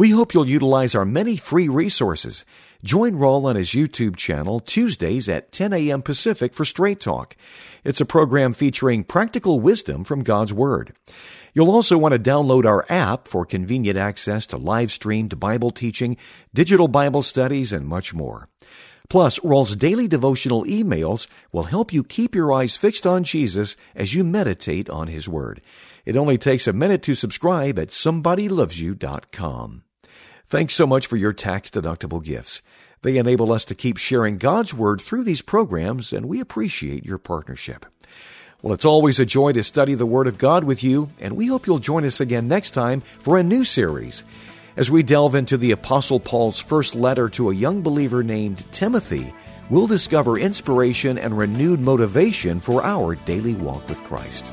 We 0.00 0.12
hope 0.12 0.32
you'll 0.32 0.48
utilize 0.48 0.94
our 0.94 1.04
many 1.04 1.36
free 1.36 1.68
resources. 1.68 2.46
Join 2.82 3.16
Raul 3.16 3.44
on 3.44 3.56
his 3.56 3.72
YouTube 3.72 4.16
channel 4.16 4.58
Tuesdays 4.58 5.28
at 5.28 5.52
10 5.52 5.74
a.m. 5.74 6.00
Pacific 6.00 6.54
for 6.54 6.64
Straight 6.64 7.00
Talk. 7.00 7.36
It's 7.84 8.00
a 8.00 8.06
program 8.06 8.54
featuring 8.54 9.04
practical 9.04 9.60
wisdom 9.60 10.04
from 10.04 10.22
God's 10.22 10.54
Word. 10.54 10.94
You'll 11.52 11.70
also 11.70 11.98
want 11.98 12.14
to 12.14 12.18
download 12.18 12.64
our 12.64 12.86
app 12.88 13.28
for 13.28 13.44
convenient 13.44 13.98
access 13.98 14.46
to 14.46 14.56
live 14.56 14.90
streamed 14.90 15.38
Bible 15.38 15.70
teaching, 15.70 16.16
digital 16.54 16.88
Bible 16.88 17.22
studies, 17.22 17.70
and 17.70 17.86
much 17.86 18.14
more. 18.14 18.48
Plus, 19.10 19.38
Raul's 19.40 19.76
daily 19.76 20.08
devotional 20.08 20.64
emails 20.64 21.26
will 21.52 21.64
help 21.64 21.92
you 21.92 22.02
keep 22.02 22.34
your 22.34 22.54
eyes 22.54 22.78
fixed 22.78 23.06
on 23.06 23.22
Jesus 23.22 23.76
as 23.94 24.14
you 24.14 24.24
meditate 24.24 24.88
on 24.88 25.08
His 25.08 25.28
Word. 25.28 25.60
It 26.06 26.16
only 26.16 26.38
takes 26.38 26.66
a 26.66 26.72
minute 26.72 27.02
to 27.02 27.14
subscribe 27.14 27.78
at 27.78 27.88
somebodylovesyou.com. 27.88 29.82
Thanks 30.50 30.74
so 30.74 30.84
much 30.84 31.06
for 31.06 31.16
your 31.16 31.32
tax 31.32 31.70
deductible 31.70 32.24
gifts. 32.24 32.60
They 33.02 33.18
enable 33.18 33.52
us 33.52 33.64
to 33.66 33.74
keep 33.76 33.98
sharing 33.98 34.36
God's 34.36 34.74
Word 34.74 35.00
through 35.00 35.22
these 35.22 35.42
programs, 35.42 36.12
and 36.12 36.26
we 36.26 36.40
appreciate 36.40 37.06
your 37.06 37.18
partnership. 37.18 37.86
Well, 38.60 38.74
it's 38.74 38.84
always 38.84 39.20
a 39.20 39.24
joy 39.24 39.52
to 39.52 39.62
study 39.62 39.94
the 39.94 40.06
Word 40.06 40.26
of 40.26 40.38
God 40.38 40.64
with 40.64 40.82
you, 40.82 41.08
and 41.20 41.36
we 41.36 41.46
hope 41.46 41.68
you'll 41.68 41.78
join 41.78 42.04
us 42.04 42.20
again 42.20 42.48
next 42.48 42.72
time 42.72 43.00
for 43.00 43.38
a 43.38 43.44
new 43.44 43.62
series. 43.62 44.24
As 44.76 44.90
we 44.90 45.04
delve 45.04 45.36
into 45.36 45.56
the 45.56 45.70
Apostle 45.70 46.18
Paul's 46.18 46.58
first 46.58 46.96
letter 46.96 47.28
to 47.28 47.50
a 47.50 47.54
young 47.54 47.82
believer 47.82 48.24
named 48.24 48.66
Timothy, 48.72 49.32
we'll 49.70 49.86
discover 49.86 50.36
inspiration 50.36 51.16
and 51.16 51.38
renewed 51.38 51.78
motivation 51.78 52.58
for 52.58 52.82
our 52.82 53.14
daily 53.14 53.54
walk 53.54 53.88
with 53.88 54.02
Christ. 54.02 54.52